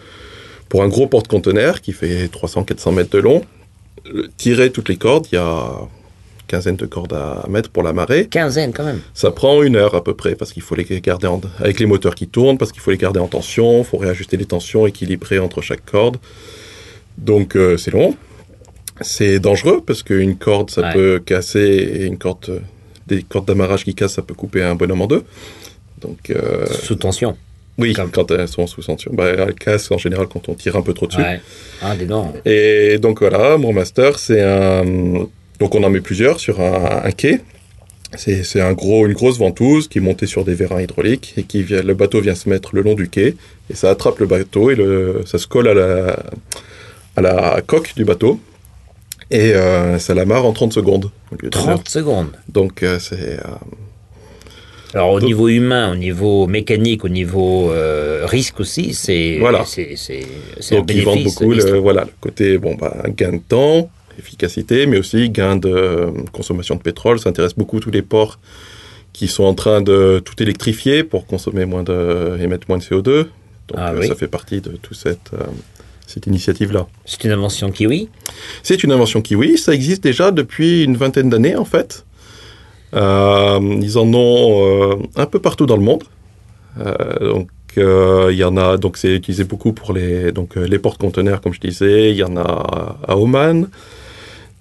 pour 0.69 0.83
un 0.83 0.87
gros 0.89 1.07
porte-conteneur 1.07 1.81
qui 1.81 1.93
fait 1.93 2.27
300-400 2.27 2.93
mètres 2.93 3.11
de 3.11 3.19
long, 3.19 3.41
tirer 4.37 4.71
toutes 4.71 4.89
les 4.89 4.97
cordes, 4.97 5.27
il 5.31 5.35
y 5.35 5.37
a 5.37 5.43
une 5.43 6.47
quinzaine 6.47 6.75
de 6.75 6.85
cordes 6.85 7.13
à 7.13 7.45
mettre 7.49 7.69
pour 7.69 7.83
l'amarrer. 7.83 8.27
Quinzaine, 8.27 8.73
quand 8.73 8.83
même. 8.85 8.99
Ça 9.13 9.31
prend 9.31 9.63
une 9.63 9.75
heure 9.77 9.95
à 9.95 10.03
peu 10.03 10.13
près 10.13 10.35
parce 10.35 10.51
qu'il 10.53 10.61
faut 10.63 10.75
les 10.75 10.85
garder 11.01 11.27
en, 11.27 11.39
avec 11.59 11.79
les 11.79 11.85
moteurs 11.85 12.15
qui 12.15 12.27
tournent, 12.27 12.57
parce 12.57 12.71
qu'il 12.71 12.81
faut 12.81 12.91
les 12.91 12.97
garder 12.97 13.19
en 13.19 13.27
tension, 13.27 13.79
il 13.79 13.85
faut 13.85 13.97
réajuster 13.97 14.35
les 14.37 14.45
tensions, 14.45 14.85
équilibrer 14.87 15.39
entre 15.39 15.61
chaque 15.61 15.85
corde. 15.85 16.17
Donc 17.17 17.55
euh, 17.55 17.77
c'est 17.77 17.91
long, 17.91 18.15
c'est 19.01 19.39
dangereux 19.39 19.81
parce 19.85 20.03
qu'une 20.03 20.35
corde 20.37 20.69
ça 20.69 20.81
Ouais. 20.81 20.93
peut 20.93 21.19
casser 21.25 21.59
et 21.59 22.05
une 22.05 22.17
corde, 22.17 22.45
euh, 22.49 22.59
des 23.07 23.23
cordes 23.23 23.45
d'amarrage 23.47 23.83
qui 23.83 23.95
cassent 23.95 24.13
ça 24.15 24.21
peut 24.21 24.33
couper 24.33 24.61
un 24.63 24.75
bonhomme 24.75 25.01
en 25.01 25.07
deux. 25.07 25.23
Donc 26.01 26.29
euh, 26.29 26.65
Sous 26.67 26.95
tension. 26.95 27.35
oui, 27.77 27.93
comme- 27.93 28.11
quand 28.11 28.29
elles 28.31 28.47
sont 28.47 28.67
sous 28.67 28.81
tension, 28.83 29.11
bah, 29.13 29.27
elles 29.29 29.53
cassent 29.55 29.91
en 29.91 29.97
général 29.97 30.27
quand 30.27 30.47
on 30.49 30.53
tire 30.53 30.75
un 30.75 30.81
peu 30.81 30.93
trop 30.93 31.07
dessus. 31.07 31.19
Ouais. 31.21 31.39
Ah, 31.81 31.95
des 31.95 32.05
dents. 32.05 32.33
Et 32.45 32.97
donc 32.99 33.19
voilà, 33.21 33.57
mon 33.57 33.73
master, 33.73 34.19
c'est 34.19 34.41
un. 34.41 34.83
Donc 35.59 35.73
on 35.73 35.83
en 35.83 35.89
met 35.89 36.01
plusieurs 36.01 36.39
sur 36.39 36.59
un, 36.61 37.01
un 37.03 37.11
quai. 37.11 37.39
C'est 38.15 38.43
c'est 38.43 38.61
un 38.61 38.71
gros, 38.73 39.05
une 39.05 39.13
grosse 39.13 39.37
ventouse 39.37 39.87
qui 39.89 39.97
est 39.97 40.01
montée 40.01 40.27
sur 40.27 40.45
des 40.45 40.53
vérins 40.53 40.81
hydrauliques 40.81 41.33
et 41.35 41.43
qui 41.43 41.61
vient, 41.63 41.81
le 41.81 41.93
bateau 41.93 42.21
vient 42.21 42.35
se 42.35 42.47
mettre 42.47 42.73
le 42.73 42.81
long 42.81 42.93
du 42.93 43.09
quai 43.09 43.35
et 43.69 43.75
ça 43.75 43.89
attrape 43.89 44.19
le 44.19 44.27
bateau 44.27 44.71
et 44.71 44.75
le, 44.75 45.23
ça 45.25 45.37
se 45.37 45.45
colle 45.45 45.67
à 45.67 45.73
la, 45.73 46.23
à 47.17 47.21
la 47.21 47.61
coque 47.67 47.93
du 47.97 48.05
bateau 48.05 48.39
et 49.31 49.53
euh, 49.53 49.99
ça 49.99 50.13
l'amarre 50.13 50.45
en 50.45 50.53
30 50.53 50.73
secondes. 50.73 51.11
au 51.31 51.35
lieu 51.43 51.49
d'une 51.49 51.59
heure. 51.61 51.75
30 51.75 51.89
secondes. 51.89 52.27
Donc 52.49 52.83
euh, 52.83 52.97
c'est 52.99 53.39
euh, 53.39 53.41
Alors 54.93 55.11
au 55.11 55.19
Donc- 55.19 55.27
niveau 55.27 55.47
humain, 55.49 55.91
au 55.91 55.95
niveau 55.95 56.47
mécanique, 56.47 57.03
au 57.03 57.09
niveau 57.09 57.71
euh, 57.71 58.25
risque 58.25 58.59
aussi, 58.61 58.93
c'est 58.93 59.37
Voilà. 59.39 59.65
c'est 59.65 59.95
un 60.71 60.77
donc 60.77 60.91
ils 60.93 61.03
vendent 61.03 61.23
beaucoup 61.23 61.51
le, 61.51 61.77
voilà 61.77 62.05
le 62.05 62.11
côté 62.21 62.57
bon 62.57 62.75
bah 62.75 63.03
gain 63.15 63.33
de 63.33 63.41
temps, 63.47 63.89
efficacité, 64.17 64.85
mais 64.87 64.97
aussi 64.97 65.29
gain 65.29 65.57
de 65.57 65.69
euh, 65.69 66.11
consommation 66.31 66.75
de 66.75 66.81
pétrole. 66.81 67.19
Ça 67.19 67.29
intéresse 67.29 67.53
beaucoup 67.55 67.79
tous 67.79 67.91
les 67.91 68.01
ports 68.01 68.39
qui 69.13 69.27
sont 69.27 69.43
en 69.43 69.53
train 69.55 69.81
de 69.81 70.21
tout 70.23 70.41
électrifier 70.41 71.03
pour 71.03 71.25
consommer 71.25 71.65
moins 71.65 71.83
de 71.83 72.37
émettre 72.41 72.67
moins 72.69 72.77
de 72.77 72.83
CO2. 72.83 73.03
Donc 73.03 73.27
Ah 73.75 73.91
euh, 73.91 73.99
oui. 73.99 74.07
ça 74.07 74.15
fait 74.15 74.27
partie 74.27 74.61
de 74.61 74.71
toute 74.81 74.95
cette 74.97 75.31
cette 76.17 76.27
initiative 76.27 76.71
là. 76.73 76.87
C'est 77.05 77.23
une 77.23 77.31
invention 77.31 77.69
kiwi? 77.71 78.09
C'est 78.63 78.83
une 78.83 78.91
invention 78.91 79.21
kiwi, 79.21 79.57
ça 79.57 79.71
existe 79.73 80.01
déjà 80.03 80.31
depuis 80.31 80.83
une 80.83 80.97
vingtaine 80.97 81.29
d'années 81.29 81.55
en 81.55 81.65
fait. 81.65 82.05
Euh, 82.95 83.59
ils 83.81 83.97
en 83.99 84.11
ont 84.13 84.45
euh, 84.65 84.95
un 85.15 85.27
peu 85.27 85.39
partout 85.39 85.67
dans 85.67 85.77
le 85.77 85.83
monde. 85.83 86.03
Euh, 86.79 87.33
donc 87.33 87.49
il 87.75 88.35
y 88.35 88.43
en 88.43 88.57
a 88.57 88.77
donc 88.77 88.97
c'est 88.97 89.13
utilisé 89.13 89.43
beaucoup 89.43 89.71
pour 89.71 89.93
les 89.93 90.31
donc 90.31 90.55
les 90.55 90.79
porte-conteneurs 90.79 91.41
comme 91.41 91.53
je 91.53 91.59
disais. 91.59 92.09
Il 92.09 92.17
y 92.17 92.23
en 92.23 92.35
a 92.35 92.97
à 93.07 93.15
Oman, 93.15 93.67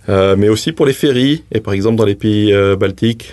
mais 0.08 0.50
aussi 0.50 0.72
pour 0.72 0.84
les 0.84 0.92
ferries 0.92 1.42
et 1.50 1.60
par 1.60 1.72
exemple 1.72 1.96
dans 1.96 2.04
les 2.04 2.14
pays 2.14 2.52
baltiques. 2.78 3.32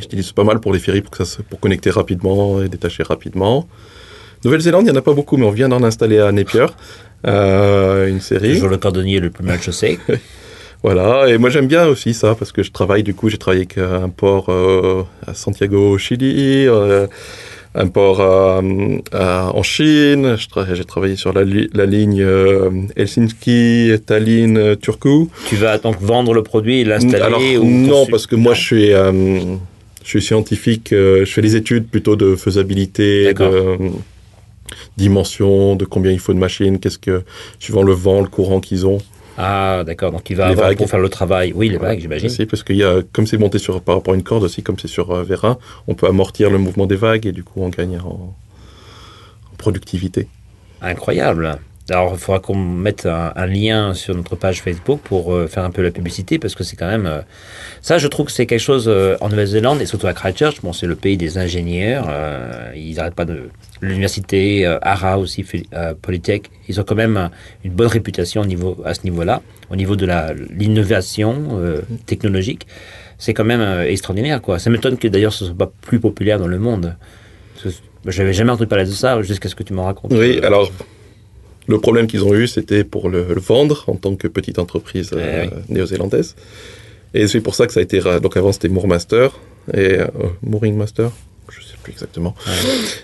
J'utilise 0.00 0.32
pas 0.32 0.42
mal 0.42 0.58
pour 0.58 0.72
les 0.72 0.80
ferries 0.80 1.02
pour, 1.02 1.12
que 1.12 1.18
ça 1.18 1.24
se- 1.24 1.42
pour 1.42 1.60
connecter 1.60 1.90
rapidement 1.90 2.60
et 2.62 2.68
détacher 2.68 3.04
rapidement. 3.04 3.68
Nouvelle-Zélande, 4.44 4.82
il 4.86 4.90
n'y 4.90 4.96
en 4.96 4.98
a 4.98 5.02
pas 5.02 5.12
beaucoup, 5.14 5.36
mais 5.36 5.46
on 5.46 5.50
vient 5.50 5.68
d'en 5.68 5.82
installer 5.82 6.18
à 6.18 6.32
Napier, 6.32 6.66
euh, 7.26 8.08
une 8.08 8.20
série. 8.20 8.54
Toujours 8.54 8.68
le 8.70 8.78
cordonnier 8.78 9.20
le 9.20 9.30
plus 9.30 9.44
mal 9.44 9.60
chaussé. 9.60 9.98
Voilà, 10.82 11.28
et 11.28 11.36
moi 11.36 11.50
j'aime 11.50 11.66
bien 11.66 11.86
aussi 11.86 12.14
ça 12.14 12.34
parce 12.34 12.52
que 12.52 12.62
je 12.62 12.70
travaille 12.70 13.02
du 13.02 13.12
coup, 13.12 13.28
j'ai 13.28 13.36
travaillé 13.36 13.64
avec 13.64 13.76
euh, 13.76 14.02
un 14.02 14.08
port 14.08 14.46
euh, 14.48 15.02
à 15.26 15.34
Santiago 15.34 15.90
au 15.90 15.98
Chili, 15.98 16.66
euh, 16.66 17.06
un 17.74 17.86
port 17.88 18.20
en 18.20 19.62
Chine, 19.62 20.36
j'ai 20.72 20.84
travaillé 20.86 21.16
sur 21.16 21.34
la, 21.34 21.44
li- 21.44 21.68
la 21.74 21.84
ligne 21.84 22.24
Helsinki, 22.96 23.92
Tallinn, 24.06 24.76
Turku. 24.76 25.28
tu 25.48 25.56
vas 25.56 25.76
donc 25.76 26.00
vendre 26.00 26.32
le 26.32 26.42
produit 26.42 26.80
et 26.80 26.84
l'installer 26.84 27.58
non, 27.58 28.06
parce 28.06 28.26
que 28.26 28.36
moi 28.36 28.54
je 28.54 28.62
suis, 28.62 28.86
Je 28.90 30.08
suis 30.08 30.22
scientifique, 30.22 30.94
euh, 30.94 31.26
je 31.26 31.30
fais 31.30 31.42
les 31.42 31.56
études 31.56 31.88
plutôt 31.88 32.16
de 32.16 32.34
faisabilité, 32.36 33.34
de 33.34 33.76
dimension, 35.00 35.76
de 35.76 35.84
combien 35.84 36.12
il 36.12 36.18
faut 36.20 36.32
de 36.34 36.38
machines, 36.38 36.78
qu'est-ce 36.78 36.98
que, 36.98 37.22
suivant 37.58 37.82
le 37.82 37.92
vent, 37.92 38.20
le 38.20 38.28
courant 38.28 38.60
qu'ils 38.60 38.86
ont. 38.86 38.98
Ah, 39.38 39.82
d'accord. 39.86 40.12
Donc 40.12 40.28
il 40.28 40.36
va 40.36 40.46
Les 40.46 40.52
avoir 40.52 40.68
vagues. 40.68 40.78
pour 40.78 40.88
faire 40.90 41.00
le 41.00 41.08
travail. 41.08 41.52
Oui, 41.54 41.68
les 41.70 41.78
vagues, 41.78 42.00
j'imagine. 42.00 42.28
Parce 42.46 42.62
a, 42.62 43.02
comme 43.12 43.26
c'est 43.26 43.38
monté 43.38 43.58
sur, 43.58 43.80
par 43.80 43.94
rapport 43.96 44.12
à 44.14 44.16
une 44.16 44.22
corde 44.22 44.44
aussi, 44.44 44.62
comme 44.62 44.78
c'est 44.78 44.88
sur 44.88 45.10
euh, 45.10 45.22
Vérin, 45.22 45.56
on 45.88 45.94
peut 45.94 46.06
amortir 46.06 46.50
le 46.50 46.58
mouvement 46.58 46.86
des 46.86 46.96
vagues 46.96 47.26
et 47.26 47.32
du 47.32 47.42
coup 47.42 47.62
on 47.62 47.70
gagne 47.70 47.98
en, 47.98 48.34
en 49.52 49.56
productivité. 49.56 50.28
Incroyable. 50.82 51.58
Alors, 51.90 52.12
il 52.14 52.18
faudra 52.18 52.38
qu'on 52.38 52.54
mette 52.54 53.06
un, 53.06 53.46
lien 53.46 53.94
sur 53.94 54.14
notre 54.14 54.36
page 54.36 54.62
Facebook 54.62 55.00
pour 55.02 55.34
euh, 55.34 55.46
faire 55.48 55.64
un 55.64 55.70
peu 55.70 55.82
la 55.82 55.90
publicité, 55.90 56.38
parce 56.38 56.54
que 56.54 56.62
c'est 56.64 56.76
quand 56.76 56.86
même... 56.86 57.06
euh, 57.06 57.20
ça, 57.82 57.98
je 57.98 58.06
trouve 58.06 58.26
que 58.26 58.32
c'est 58.32 58.46
quelque 58.46 58.60
chose 58.60 58.86
euh, 58.88 59.16
en 59.20 59.28
Nouvelle-Zélande, 59.28 59.80
et 59.80 59.86
surtout 59.86 60.06
à 60.06 60.12
Christchurch, 60.12 60.60
bon, 60.62 60.72
c'est 60.72 60.86
le 60.86 60.94
pays 60.94 61.16
des 61.16 61.38
ingénieurs, 61.38 62.08
ils 62.76 62.94
n'arrêtent 62.94 63.14
pas 63.14 63.24
de... 63.24 63.48
L'université, 63.82 64.66
ARA 64.82 65.18
aussi, 65.18 65.44
Polytech, 66.02 66.50
ils 66.68 66.78
ont 66.80 66.84
quand 66.84 66.94
même 66.94 67.16
un- 67.16 67.30
une 67.64 67.72
bonne 67.72 67.86
réputation 67.88 68.42
au 68.42 68.46
niveau, 68.46 68.76
à 68.84 68.92
ce 68.94 69.00
niveau-là, 69.04 69.40
au 69.70 69.76
niveau 69.76 69.96
de 69.96 70.06
l'innovation 70.50 71.82
technologique. 72.06 72.66
C'est 73.18 73.34
quand 73.34 73.44
même 73.44 73.82
extraordinaire, 73.86 74.40
quoi. 74.42 74.58
Ça 74.58 74.68
m'étonne 74.70 74.96
que 74.98 75.08
d'ailleurs 75.08 75.32
ce 75.32 75.46
soit 75.46 75.54
pas 75.56 75.70
plus 75.80 75.98
populaire 75.98 76.38
dans 76.38 76.46
le 76.46 76.58
monde. 76.58 76.94
Que 77.62 77.70
J'avais 78.06 78.32
jamais 78.34 78.50
entendu 78.50 78.68
parler 78.68 78.84
de 78.84 78.90
ça 78.90 79.20
jusqu'à 79.22 79.48
ce 79.48 79.54
que 79.54 79.62
tu 79.62 79.72
me 79.72 79.80
racontes. 79.80 80.12
Oui, 80.12 80.40
alors 80.42 80.70
le 81.66 81.78
problème 81.78 82.06
qu'ils 82.06 82.24
ont 82.24 82.34
eu, 82.34 82.48
c'était 82.48 82.84
pour 82.84 83.08
le, 83.08 83.26
le 83.28 83.40
vendre 83.40 83.84
en 83.86 83.96
tant 83.96 84.16
que 84.16 84.26
petite 84.28 84.58
entreprise 84.58 85.10
euh, 85.12 85.46
Eh 85.46 85.72
néo-zélandaise. 85.72 86.34
Et 87.14 87.26
c'est 87.28 87.40
pour 87.40 87.54
ça 87.54 87.66
que 87.66 87.72
ça 87.72 87.80
a 87.80 87.82
été. 87.82 88.00
Donc 88.22 88.36
avant, 88.36 88.52
c'était 88.52 88.68
Moormaster 88.68 89.30
et 89.74 89.98
euh, 90.00 90.06
Mooring 90.42 90.76
Master, 90.76 91.10
je 91.50 91.60
sais 91.60 91.74
plus 91.82 91.92
exactement. 91.92 92.34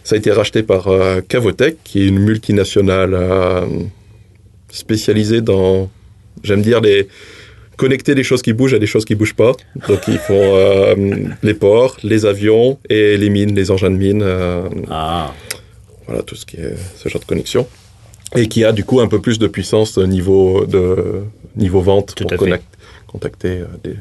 Ça 0.04 0.14
a 0.14 0.18
été 0.18 0.30
racheté 0.32 0.62
par 0.62 0.88
euh, 0.88 1.20
Cavotec, 1.20 1.76
qui 1.84 2.02
est 2.02 2.06
une 2.08 2.18
multinationale 2.18 3.14
euh, 3.14 3.66
spécialisée 4.70 5.40
dans, 5.40 5.90
j'aime 6.42 6.62
dire, 6.62 6.80
les 6.80 7.08
connecter 7.76 8.14
les 8.14 8.22
choses 8.24 8.40
qui 8.42 8.52
bougent 8.54 8.74
à 8.74 8.78
des 8.78 8.86
choses 8.86 9.04
qui 9.04 9.14
bougent 9.14 9.34
pas. 9.34 9.52
Donc 9.88 10.00
ils 10.08 10.18
font 10.18 10.34
euh, 10.56 10.94
les 11.42 11.54
ports, 11.54 11.98
les 12.02 12.24
avions 12.24 12.78
et 12.88 13.16
les 13.18 13.28
mines, 13.28 13.54
les 13.54 13.70
engins 13.70 13.90
de 13.90 13.96
mine. 13.96 14.22
euh, 14.24 14.68
Ah, 14.90 15.34
voilà 16.06 16.22
tout 16.22 16.36
ce 16.36 16.46
qui 16.46 16.56
est 16.56 16.74
ce 16.96 17.08
genre 17.08 17.20
de 17.20 17.26
connexion 17.26 17.66
et 18.34 18.48
qui 18.48 18.64
a 18.64 18.72
du 18.72 18.84
coup 18.84 19.00
un 19.00 19.06
peu 19.08 19.20
plus 19.20 19.38
de 19.38 19.46
puissance 19.46 19.96
au 19.98 20.06
niveau 20.06 20.64
de 20.66 21.22
niveau 21.56 21.80
vente 21.80 22.14
Tout 22.14 22.24
pour 22.26 22.36
connect- 22.38 22.62
contacter 23.06 23.60
euh, 23.60 23.66
des, 23.84 23.96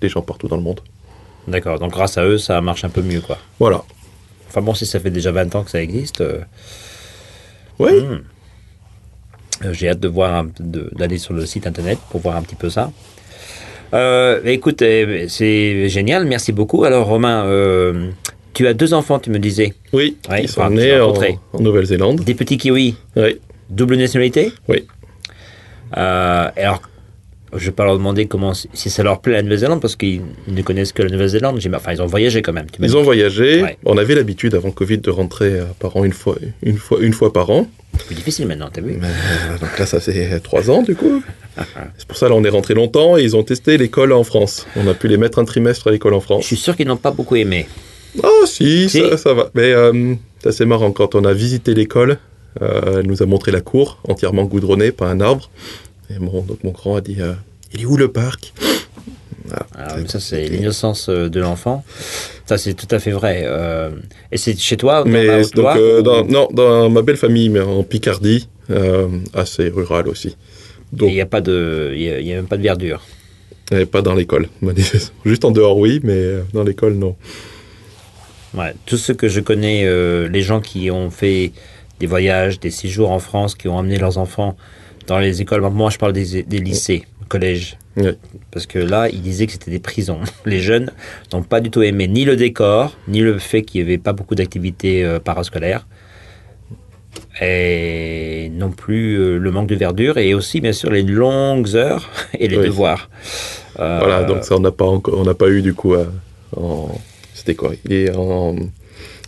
des 0.00 0.08
gens 0.08 0.22
partout 0.22 0.48
dans 0.48 0.56
le 0.56 0.62
monde. 0.62 0.80
d'accord. 1.48 1.78
Donc 1.78 1.92
grâce 1.92 2.16
à 2.18 2.24
eux, 2.24 2.38
ça 2.38 2.60
marche 2.60 2.84
un 2.84 2.88
peu 2.88 3.02
mieux, 3.02 3.20
quoi. 3.20 3.38
Voilà. 3.58 3.82
Enfin 4.48 4.62
bon, 4.62 4.74
si 4.74 4.86
ça 4.86 5.00
fait 5.00 5.10
déjà 5.10 5.32
20 5.32 5.54
ans 5.56 5.64
que 5.64 5.70
ça 5.70 5.82
existe, 5.82 6.20
euh, 6.20 6.40
Oui. 7.78 7.92
hmm. 8.00 8.22
Euh, 9.64 9.72
j'ai 9.72 9.88
hâte 9.88 10.00
de 10.00 10.08
voir, 10.08 10.44
d'aller 10.60 11.18
sur 11.18 11.32
le 11.32 11.46
site 11.46 11.66
internet 11.66 11.98
pour 12.10 12.20
voir 12.20 12.36
un 12.36 12.42
petit 12.42 12.56
peu 12.56 12.70
ça. 12.70 12.90
Euh, 13.92 14.40
écoute, 14.44 14.82
eh, 14.82 15.26
c'est 15.28 15.88
génial, 15.88 16.24
merci 16.26 16.50
beaucoup. 16.52 16.84
Alors 16.84 17.06
Romain, 17.06 17.44
euh, 17.46 18.10
tu 18.52 18.66
as 18.66 18.74
deux 18.74 18.94
enfants, 18.94 19.18
tu 19.20 19.30
me 19.30 19.38
disais, 19.38 19.74
Oui. 19.92 20.16
Ouais, 20.28 20.42
ils 20.44 20.48
sont 20.48 20.68
nés 20.70 21.00
en, 21.00 21.12
en 21.52 21.60
Nouvelle-Zélande. 21.60 22.20
des 22.24 22.34
petits 22.34 22.56
kiwis, 22.56 22.96
Oui. 23.16 23.38
Double 23.70 23.96
nationalité. 23.96 24.52
Oui. 24.68 24.86
Euh, 25.96 26.48
alors, 26.56 26.82
je 27.56 27.66
vais 27.66 27.72
pas 27.72 27.84
leur 27.84 27.96
demander 27.96 28.26
comment, 28.26 28.52
si 28.54 28.90
ça 28.90 29.02
leur 29.02 29.20
plaît 29.20 29.34
la 29.34 29.42
Nouvelle-Zélande, 29.42 29.80
parce 29.80 29.94
qu'ils 29.96 30.22
ne 30.48 30.62
connaissent 30.62 30.92
que 30.92 31.02
la 31.02 31.10
Nouvelle-Zélande. 31.10 31.60
Enfin, 31.74 31.92
ils 31.92 32.02
ont 32.02 32.06
voyagé 32.06 32.42
quand 32.42 32.52
même. 32.52 32.66
Ils 32.80 32.96
ont 32.96 33.02
voyagé. 33.02 33.62
Ouais. 33.62 33.78
On 33.84 33.96
avait 33.96 34.14
l'habitude 34.14 34.54
avant 34.54 34.70
Covid 34.72 34.98
de 34.98 35.10
rentrer 35.10 35.60
euh, 35.60 35.64
par 35.78 35.96
an 35.96 36.04
une 36.04 36.12
fois, 36.12 36.36
une 36.62 36.78
fois, 36.78 36.98
une 37.00 37.12
fois 37.12 37.32
par 37.32 37.50
an. 37.50 37.68
C'est 37.96 38.06
plus 38.06 38.16
difficile 38.16 38.48
maintenant, 38.48 38.70
t'as 38.72 38.80
vu 38.80 38.94
euh, 39.00 39.58
donc 39.60 39.78
là, 39.78 39.86
ça 39.86 40.00
fait 40.00 40.40
trois 40.40 40.68
ans 40.68 40.82
du 40.82 40.96
coup. 40.96 41.22
C'est 41.96 42.08
pour 42.08 42.16
ça 42.16 42.28
là, 42.28 42.34
on 42.34 42.42
est 42.42 42.48
rentré 42.48 42.74
longtemps 42.74 43.16
et 43.16 43.22
ils 43.22 43.36
ont 43.36 43.44
testé 43.44 43.78
l'école 43.78 44.12
en 44.12 44.24
France. 44.24 44.66
On 44.74 44.88
a 44.88 44.94
pu 44.94 45.06
les 45.06 45.16
mettre 45.16 45.38
un 45.38 45.44
trimestre 45.44 45.86
à 45.86 45.90
l'école 45.92 46.14
en 46.14 46.18
Je 46.18 46.24
France. 46.24 46.44
suis 46.44 46.56
sûr 46.56 46.74
qu'ils 46.76 46.88
n'ont 46.88 46.96
pas 46.96 47.12
beaucoup 47.12 47.36
aimé. 47.36 47.68
Ah 48.20 48.28
si, 48.46 48.88
Si. 48.88 48.98
Ça, 48.98 49.16
ça 49.16 49.34
va. 49.34 49.50
Mais 49.54 49.72
euh, 49.72 50.14
c'est 50.40 50.48
assez 50.48 50.64
marrant, 50.64 50.90
quand 50.90 51.14
on 51.14 51.24
a 51.24 51.32
visité 51.32 51.72
l'école, 51.72 52.18
euh, 52.62 53.00
elle 53.00 53.06
nous 53.06 53.22
a 53.22 53.26
montré 53.26 53.52
la 53.52 53.60
cour, 53.60 53.98
entièrement 54.08 54.44
goudronnée, 54.44 54.92
pas 54.92 55.08
un 55.08 55.20
arbre. 55.20 55.50
Et 56.10 56.14
donc 56.14 56.62
mon 56.64 56.70
grand 56.70 56.96
a 56.96 57.00
dit, 57.00 57.16
euh, 57.20 57.32
il 57.72 57.82
est 57.82 57.84
où 57.86 57.96
le 57.96 58.08
parc? 58.12 58.52
Ah, 59.52 59.66
Alors, 59.74 60.10
ça, 60.10 60.20
c'est 60.20 60.48
l'innocence 60.48 61.08
euh, 61.10 61.28
de 61.28 61.38
l'enfant. 61.40 61.84
Ça, 62.46 62.56
c'est 62.56 62.74
tout 62.74 62.88
à 62.90 62.98
fait 62.98 63.10
vrai. 63.10 63.42
Euh, 63.44 63.90
et 64.32 64.38
c'est 64.38 64.56
chez 64.58 64.76
toi, 64.76 65.04
dans 65.04 65.10
la 65.10 65.10
Mais 65.10 65.26
donc, 65.26 65.46
Haute-Loire, 65.46 65.78
ou- 65.98 66.02
dans, 66.02 66.24
non, 66.24 66.48
dans 66.52 66.88
ma 66.90 67.02
belle 67.02 67.16
famille, 67.18 67.48
mais 67.50 67.60
en 67.60 67.82
Picardie, 67.82 68.48
assez 69.34 69.68
rural 69.68 70.08
aussi. 70.08 70.36
Donc, 70.92 71.10
il 71.10 71.14
n'y 71.14 71.20
a 71.20 71.26
pas 71.26 71.40
de, 71.42 71.92
il 71.94 72.02
y 72.02 72.10
a, 72.10 72.20
y 72.20 72.32
a 72.32 72.36
même 72.36 72.46
pas 72.46 72.56
de 72.56 72.62
verdure. 72.62 73.02
et 73.72 73.84
pas 73.84 74.00
dans 74.00 74.14
l'école. 74.14 74.48
Juste 75.26 75.44
en 75.44 75.50
dehors, 75.50 75.76
oui, 75.76 76.00
mais 76.02 76.22
dans 76.54 76.62
l'école, 76.64 76.94
non. 76.94 77.16
Ouais, 78.54 78.72
tous 78.86 78.96
ceux 78.96 79.14
que 79.14 79.28
je 79.28 79.40
connais, 79.40 79.84
les 80.28 80.42
gens 80.42 80.60
qui 80.60 80.90
ont 80.90 81.10
fait 81.10 81.52
des 82.00 82.06
voyages, 82.06 82.60
des 82.60 82.70
séjours 82.70 83.10
en 83.10 83.18
France, 83.18 83.54
qui 83.54 83.68
ont 83.68 83.78
amené 83.78 83.98
leurs 83.98 84.18
enfants 84.18 84.56
dans 85.06 85.18
les 85.18 85.40
écoles. 85.42 85.62
Moi, 85.70 85.90
je 85.90 85.98
parle 85.98 86.12
des, 86.12 86.42
des 86.42 86.58
lycées, 86.58 87.04
collèges. 87.28 87.76
Parce 88.50 88.66
que 88.66 88.78
là, 88.80 89.08
ils 89.08 89.22
disaient 89.22 89.46
que 89.46 89.52
c'était 89.52 89.70
des 89.70 89.78
prisons. 89.78 90.18
Les 90.46 90.58
jeunes 90.60 90.90
n'ont 91.32 91.42
pas 91.44 91.60
du 91.60 91.70
tout 91.70 91.82
aimé 91.82 92.08
ni 92.08 92.24
le 92.24 92.34
décor, 92.36 92.96
ni 93.06 93.20
le 93.20 93.38
fait 93.38 93.62
qu'il 93.62 93.82
n'y 93.82 93.88
avait 93.88 93.98
pas 93.98 94.12
beaucoup 94.12 94.34
d'activités 94.34 95.04
euh, 95.04 95.20
parascolaires. 95.20 95.86
Et 97.40 98.50
non 98.52 98.70
plus 98.70 99.16
euh, 99.18 99.38
le 99.38 99.50
manque 99.50 99.68
de 99.68 99.74
verdure 99.74 100.18
et 100.18 100.34
aussi 100.34 100.60
bien 100.60 100.72
sûr 100.72 100.90
les 100.90 101.02
longues 101.02 101.74
heures 101.74 102.08
et 102.38 102.48
les 102.48 102.58
Oui. 102.58 102.66
devoirs. 102.66 103.10
Euh, 103.80 103.98
Voilà, 104.00 104.22
donc 104.24 104.44
ça, 104.44 104.56
on 104.56 104.60
n'a 104.60 104.70
pas, 104.70 104.84
encore- 104.84 105.18
on 105.18 105.24
n'a 105.24 105.34
pas 105.34 105.48
eu 105.48 105.62
du 105.62 105.74
coup 105.74 105.94
euh, 105.94 106.06
en... 106.56 106.88
C'était 107.32 107.54
quoi? 107.56 107.72
Il 107.84 107.92
est 107.92 108.14
en 108.16 108.54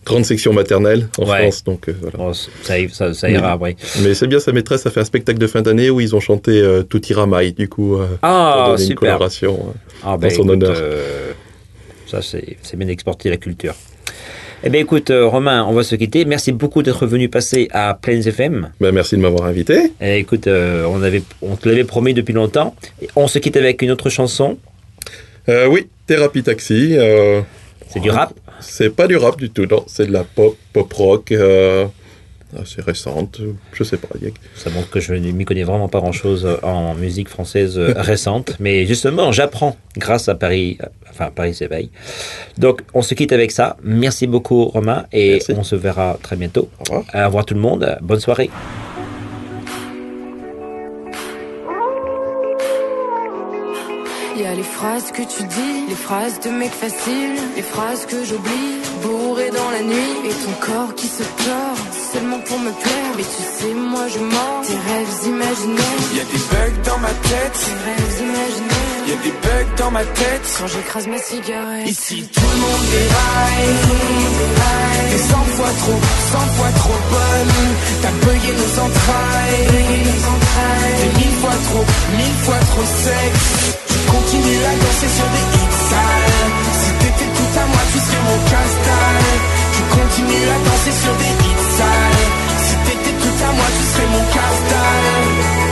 grande 0.06 0.24
section 0.24 0.52
maternelle 0.54 1.08
en 1.18 1.28
Ouais. 1.28 1.42
France, 1.42 1.64
donc 1.64 1.88
euh, 1.88 1.94
voilà. 2.00 2.16
bon, 2.16 2.32
ça, 2.32 2.48
ça, 2.92 3.12
ça 3.12 3.28
ira 3.28 3.52
après. 3.52 3.76
Mais 4.02 4.14
c'est 4.14 4.26
bien, 4.28 4.38
sa 4.40 4.52
maîtresse 4.52 4.86
a 4.86 4.90
fait 4.90 5.00
un 5.00 5.04
spectacle 5.04 5.38
de 5.38 5.46
fin 5.46 5.60
d'année 5.62 5.90
où 5.90 6.00
ils 6.00 6.14
ont 6.16 6.20
chanté 6.20 6.52
euh, 6.52 6.82
Tout 6.82 7.04
ira 7.08 7.26
maille, 7.26 7.52
du 7.52 7.68
coup, 7.68 7.96
euh, 7.96 8.06
pour 8.06 8.18
Ah, 8.22 8.68
une 8.72 8.78
super. 8.78 8.96
coloration. 9.00 9.54
euh. 9.68 9.78
Ah, 10.04 10.16
ben, 10.16 10.30
son 10.30 10.44
écoute, 10.44 10.50
honneur. 10.52 10.76
euh, 10.78 11.32
ça, 12.06 12.20
c'est 12.22 12.56
bien 12.76 12.86
d'exporter 12.86 13.28
la 13.30 13.36
culture. 13.36 13.74
Eh 14.64 14.70
bien, 14.70 14.80
écoute, 14.80 15.10
euh, 15.10 15.26
Romain, 15.26 15.66
on 15.68 15.74
va 15.74 15.82
se 15.82 15.94
quitter. 15.96 16.24
Merci 16.24 16.50
beaucoup 16.52 16.82
d'être 16.82 17.06
venu 17.06 17.28
passer 17.28 17.68
à 17.72 17.92
Plains 18.00 18.22
FM. 18.22 18.70
Ben, 18.80 18.90
merci 18.92 19.16
de 19.16 19.20
m'avoir 19.20 19.44
invité. 19.48 19.92
Eh, 20.00 20.18
écoute, 20.18 20.46
on, 20.48 21.02
avait, 21.02 21.22
on 21.42 21.56
te 21.56 21.68
l'avait 21.68 21.84
promis 21.84 22.14
depuis 22.14 22.32
longtemps. 22.32 22.74
Et 23.02 23.08
on 23.16 23.26
se 23.28 23.38
quitte 23.38 23.56
avec 23.56 23.82
une 23.82 23.90
autre 23.90 24.08
chanson. 24.08 24.56
Oui, 25.48 25.88
Thérapie 26.06 26.42
Taxi, 26.42 26.96
C'est 27.88 28.00
du 28.00 28.10
rap? 28.10 28.32
C'est 28.60 28.90
pas 28.90 29.06
du 29.06 29.16
rap 29.16 29.36
du 29.38 29.50
tout, 29.50 29.66
non, 29.66 29.84
c'est 29.86 30.06
de 30.06 30.12
la 30.12 30.24
pop, 30.24 30.56
pop 30.72 30.92
rock, 30.92 31.32
euh, 31.32 31.86
assez 32.58 32.80
récente, 32.80 33.40
je 33.72 33.84
sais 33.84 33.96
pas. 33.96 34.08
il 34.20 34.32
Ça 34.54 34.70
montre 34.70 34.88
que 34.90 35.00
je 35.00 35.14
ne 35.14 35.30
m'y 35.32 35.44
connais 35.44 35.64
vraiment 35.64 35.88
pas 35.88 35.98
grand-chose 35.98 36.46
en 36.62 36.94
musique 36.94 37.28
française 37.28 37.78
euh, 37.78 37.92
récente. 37.96 38.56
Mais 38.60 38.86
justement, 38.86 39.32
j'apprends 39.32 39.76
grâce 39.96 40.28
à 40.28 40.34
Paris, 40.34 40.78
euh, 40.82 40.86
enfin 41.10 41.30
Paris 41.34 41.54
s'éveille. 41.54 41.90
Donc, 42.58 42.82
on 42.94 43.02
se 43.02 43.14
quitte 43.14 43.32
avec 43.32 43.50
ça. 43.50 43.76
Merci 43.82 44.26
beaucoup, 44.26 44.64
Romain. 44.64 45.06
Et 45.12 45.32
Merci. 45.32 45.52
on 45.56 45.64
se 45.64 45.76
verra 45.76 46.18
très 46.22 46.36
bientôt. 46.36 46.68
Au 46.80 46.84
revoir. 46.84 47.04
Au 47.14 47.26
revoir 47.26 47.44
tout 47.46 47.54
le 47.54 47.60
monde. 47.60 47.98
Bonne 48.00 48.20
soirée. 48.20 48.50
Y 54.38 54.44
a 54.44 54.54
les 54.54 54.62
phrases 54.62 55.12
que 55.12 55.22
tu 55.22 55.44
dis, 55.44 55.75
les 55.88 55.94
phrases 55.94 56.40
de 56.40 56.50
mec 56.50 56.72
facile, 56.72 57.36
les 57.56 57.62
phrases 57.62 58.06
que 58.06 58.24
j'oublie, 58.24 58.74
bourré 59.02 59.50
dans 59.50 59.70
la 59.70 59.82
nuit, 59.82 60.14
et 60.28 60.34
ton 60.44 60.54
corps 60.66 60.94
qui 60.94 61.06
se 61.06 61.22
pleure, 61.22 61.78
seulement 62.12 62.40
pour 62.40 62.58
me 62.58 62.70
plaire. 62.70 63.10
Mais 63.16 63.22
tu 63.22 63.42
sais, 63.56 63.74
moi 63.74 64.06
je 64.08 64.18
mens, 64.18 64.62
tes 64.66 64.80
rêves 64.90 65.16
imaginaires, 65.26 66.02
Y 66.14 66.20
a 66.20 66.24
des 66.24 66.44
bugs 66.50 66.82
dans 66.84 66.98
ma 66.98 67.14
tête, 67.30 67.52
tes 67.64 67.76
rêves 67.86 68.16
imaginaires. 68.28 69.02
y 69.08 69.12
a 69.12 69.16
des 69.26 69.36
bugs 69.44 69.74
dans 69.78 69.90
ma 69.90 70.04
tête. 70.04 70.46
Quand 70.58 70.66
j'écrase 70.66 71.06
ma 71.06 71.18
cigarette, 71.18 71.88
Ici 71.88 72.28
tout 72.34 72.50
le 72.52 72.58
monde 72.64 72.84
déraille, 72.96 73.74
t'es 75.10 75.18
100 75.18 75.36
fois 75.56 75.72
trop, 75.82 76.00
100 76.32 76.38
fois 76.56 76.72
trop 76.82 76.98
bonne. 77.14 77.54
T'as 78.02 78.14
bugué 78.26 78.52
nos 78.62 78.72
entrailles, 78.84 79.66
t'es 80.98 81.18
mille 81.18 81.36
fois 81.42 81.56
trop, 81.68 81.84
mille 82.16 82.38
fois 82.44 82.58
trop 82.70 82.86
sexe. 83.04 83.85
Tu 84.16 84.22
continues 84.22 84.64
à 84.64 84.74
danser 84.82 85.10
sur 85.14 85.28
des 85.34 85.46
hits 85.56 85.76
sales. 85.90 86.50
Si 86.72 86.90
t'étais 87.00 87.30
tout 87.36 87.52
à 87.60 87.66
moi, 87.66 87.82
tu 87.92 87.98
serais 87.98 88.22
mon 88.24 88.38
casse-dalle. 88.50 89.28
Tu 89.74 89.82
continues 89.94 90.48
à 90.48 90.58
danser 90.66 90.94
sur 91.02 91.14
des 91.20 91.32
hits 91.44 91.68
sales. 91.76 92.28
Si 92.64 92.74
t'étais 92.84 93.16
tout 93.22 93.38
à 93.44 93.52
moi, 93.52 93.66
tu 93.76 93.84
serais 93.92 94.08
mon 94.14 94.24
casse-dalle. 94.34 95.66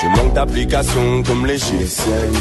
Je 0.00 0.06
manque 0.06 0.16
manque 0.16 0.32
d'application 0.32 1.22
comme 1.24 1.44
les 1.44 1.58
GSM 1.58 2.32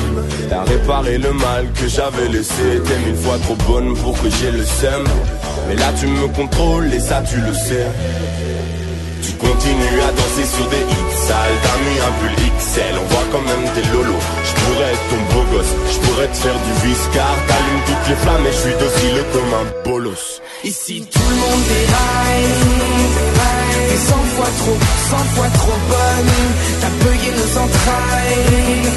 T'as 0.49 0.63
réparé 0.63 1.17
le 1.17 1.33
mal 1.33 1.69
que 1.73 1.89
j'avais 1.89 2.29
laissé 2.29 2.81
T'es 2.85 2.99
mille 3.05 3.17
fois 3.17 3.37
trop 3.39 3.55
bonne 3.67 3.95
pour 3.95 4.13
que 4.21 4.29
j'ai 4.29 4.51
le 4.51 4.63
seum 4.63 5.03
Mais 5.67 5.75
là 5.75 5.91
tu 5.99 6.07
me 6.07 6.27
contrôles 6.29 6.93
et 6.93 7.01
ça 7.01 7.21
tu 7.29 7.35
le 7.35 7.53
sais 7.53 7.87
tu 9.39 9.47
continues 9.47 10.01
à 10.01 10.11
danser 10.11 10.45
sur 10.55 10.67
des 10.69 10.77
hits. 10.77 11.17
Sales 11.27 11.59
T'as 11.63 11.77
mis 11.85 11.99
un 11.99 12.13
pull 12.19 12.35
XL, 12.57 12.95
on 13.01 13.05
voit 13.13 13.27
quand 13.31 13.41
même 13.41 13.65
tes 13.73 13.85
lolos. 13.91 14.23
Je 14.43 14.53
pourrais 14.61 14.91
être 14.93 15.07
ton 15.09 15.21
beau 15.33 15.43
gosse, 15.51 15.73
je 15.93 15.99
pourrais 15.99 16.27
te 16.27 16.37
faire 16.37 16.55
du 16.55 16.87
viscar. 16.87 17.33
T'allumes 17.47 17.83
toutes 17.85 18.09
les 18.09 18.15
flammes 18.15 18.45
et 18.47 18.51
je 18.51 18.57
suis 18.57 18.77
docile 18.79 19.23
comme 19.33 19.53
un 19.61 19.65
bolos. 19.85 20.41
Ici 20.63 21.05
tout 21.11 21.29
le 21.29 21.35
monde 21.35 21.63
déraille 21.69 22.51
T'es 23.89 23.99
cent 24.09 24.25
fois 24.35 24.51
trop, 24.59 24.77
cent 25.09 25.25
fois 25.35 25.49
trop 25.59 25.79
bonne. 25.89 26.33
T'as 26.81 26.95
payé 27.03 27.29
nos 27.31 27.51
entrailles. 27.63 28.89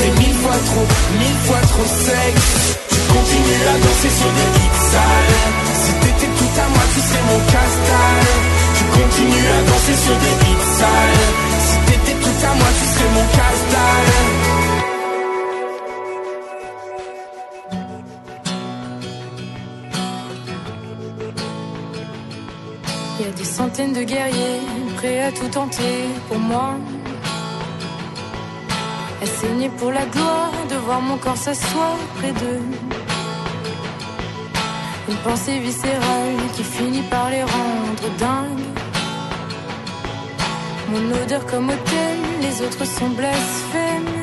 T'es 0.00 0.12
mille 0.20 0.38
fois 0.42 0.58
trop, 0.68 0.86
mille 1.18 1.40
fois 1.46 1.62
trop 1.72 1.86
sexe. 1.86 2.78
Tu 2.90 2.98
continues 3.12 3.64
à 3.72 3.76
danser 3.84 4.12
sur 4.18 4.30
des 4.38 4.48
hits 4.58 4.82
sales. 4.90 5.38
Si 5.82 5.92
t'étais 6.02 6.32
tout 6.38 6.52
à 6.62 6.66
moi 6.74 6.84
tu 6.94 7.00
serais 7.00 7.24
mon 7.30 7.40
casse 8.82 8.98
continue 8.98 9.46
à 9.46 9.62
danser 9.62 9.96
sur 10.04 10.16
des 10.16 10.34
hits 10.46 10.66
sales 10.78 11.24
Si 11.66 11.76
t'étais 11.86 12.18
tout 12.20 12.46
à 12.46 12.54
moi, 12.54 12.66
tu 12.78 12.84
serais 12.86 13.10
mon 13.14 13.26
casse-dalle 13.36 14.12
y 23.20 23.28
a 23.28 23.30
des 23.30 23.44
centaines 23.44 23.92
de 23.92 24.02
guerriers 24.02 24.60
prêts 24.96 25.20
à 25.20 25.30
tout 25.30 25.46
tenter 25.48 26.08
pour 26.28 26.38
moi. 26.38 26.74
À 29.22 29.26
saigner 29.26 29.68
pour 29.78 29.92
la 29.92 30.04
gloire 30.06 30.52
de 30.68 30.74
voir 30.76 31.00
mon 31.00 31.16
corps 31.18 31.36
s'asseoir 31.36 31.96
près 32.16 32.32
d'eux. 32.32 33.01
Une 35.12 35.18
pensée 35.18 35.58
viscérale 35.58 36.36
qui 36.56 36.64
finit 36.64 37.02
par 37.02 37.28
les 37.28 37.42
rendre 37.42 38.08
dingues. 38.18 38.70
Mon 40.88 41.22
odeur 41.22 41.44
comme 41.44 41.68
hôtel, 41.68 42.16
les 42.40 42.62
autres 42.64 42.86
sont 42.86 43.10
blasphèmes. 43.10 44.14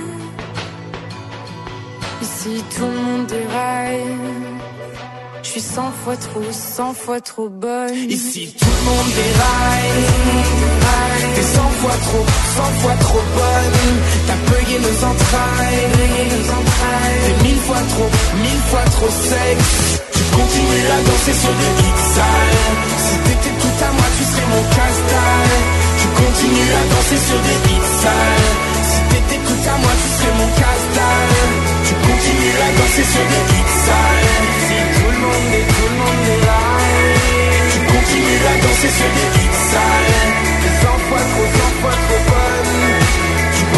Ici 2.24 2.64
tout 2.76 2.86
le 2.86 3.02
monde 3.06 3.28
déraille. 3.28 4.16
Je 5.44 5.50
suis 5.50 5.62
cent 5.62 5.92
fois 6.04 6.18
trop, 6.18 6.52
cent 6.52 6.94
fois 6.96 7.22
trop 7.22 7.50
bonne. 7.50 7.94
Ici 8.10 8.56
tout 8.60 8.66
le 8.66 8.84
monde 8.90 9.10
déraille. 9.22 10.06
T'es 11.36 11.44
cent 11.44 11.70
fois 11.82 11.98
trop, 12.08 12.26
cent 12.58 12.72
fois 12.82 12.96
trop 13.00 13.24
bonne. 13.38 13.80
T'as 14.26 14.42
payé 14.52 14.80
nos 14.80 14.98
entrailles. 15.12 15.86
T'es 17.26 17.44
mille 17.44 17.62
fois 17.68 17.84
trop, 17.94 18.10
mille 18.42 18.64
fois 18.70 18.86
trop 18.96 19.10
sexe. 19.10 20.02
Tu 20.30 20.36
continues 20.38 20.88
à 20.94 21.02
danser 21.10 21.34
sur 21.34 21.50
des 21.50 21.74
hits 21.82 22.06
sales. 22.14 22.58
Si 22.98 23.18
t'étais 23.26 23.56
tout 23.62 23.84
à 23.84 23.92
moi, 23.92 24.06
tu 24.18 24.24
serais 24.24 24.48
mon 24.48 24.64
casse 24.76 25.02
tu 26.00 26.08
continues 26.16 26.72
à 26.80 26.84
danser 26.94 27.18
sur 27.28 27.40
des 27.40 27.58
hits 27.68 27.92
sales 28.02 28.52
Si 28.90 29.00
t'étais 29.10 29.42
tout 29.44 29.62
à 29.68 29.76
moi 29.84 29.92
tu 30.00 30.08
serais 30.16 30.36
mon 30.40 30.48
casse-dalle 30.48 31.36
Tu 31.84 31.94
continues 31.96 32.56
à 32.56 32.70
danser 32.80 33.06
sur 33.14 33.26
des 33.32 33.44
hits 33.52 33.76
sales 33.84 34.48
Si 34.64 34.76
tout 34.96 35.12
le 35.12 35.20
monde 35.28 35.50
est, 35.60 35.68
tout 35.76 35.90
le 35.92 35.98
monde 36.00 36.26
est 36.34 36.42
là. 36.48 36.64
Tu 37.72 37.80
continues 37.92 38.44
à 38.48 38.56
danser 38.64 38.92
sur 38.96 39.10
des 39.18 39.30
hits 39.40 39.60
sales 39.72 40.32
T'es 40.62 40.74
100 40.84 41.00
fois 41.08 41.24
trop, 41.32 41.48
100 41.58 41.82
fois 41.82 41.96
trop 42.06 42.22
bonne 42.30 42.59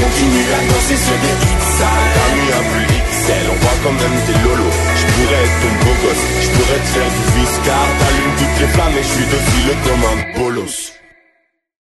Tu 0.01 0.07
continues 0.07 0.49
à 0.49 0.73
danser 0.73 0.97
sur 0.97 1.13
des 1.13 1.35
hits. 1.45 1.65
Sales 1.77 2.09
T'as 2.15 2.33
mis 2.33 2.49
un 2.57 2.65
plus 2.73 2.85
XL, 2.89 3.45
on 3.51 3.57
voit 3.61 3.77
quand 3.83 3.93
même 3.93 4.17
tes 4.25 4.33
lolos. 4.41 4.73
Je 4.95 5.05
pourrais 5.13 5.43
être 5.45 5.57
ton 5.61 5.85
beau 5.85 5.95
gosse, 6.01 6.25
je 6.41 6.49
pourrais 6.49 6.79
te 6.79 6.89
faire 6.89 7.11
du 7.11 7.39
viscar 7.39 7.85
T'allumes 7.99 8.35
toutes 8.39 8.61
les 8.61 8.67
flammes 8.73 8.97
et 8.97 9.03
je 9.03 9.07
suis 9.07 9.25
docile 9.25 9.77
comme 9.85 10.03
un 10.09 10.39
bolos 10.39 10.93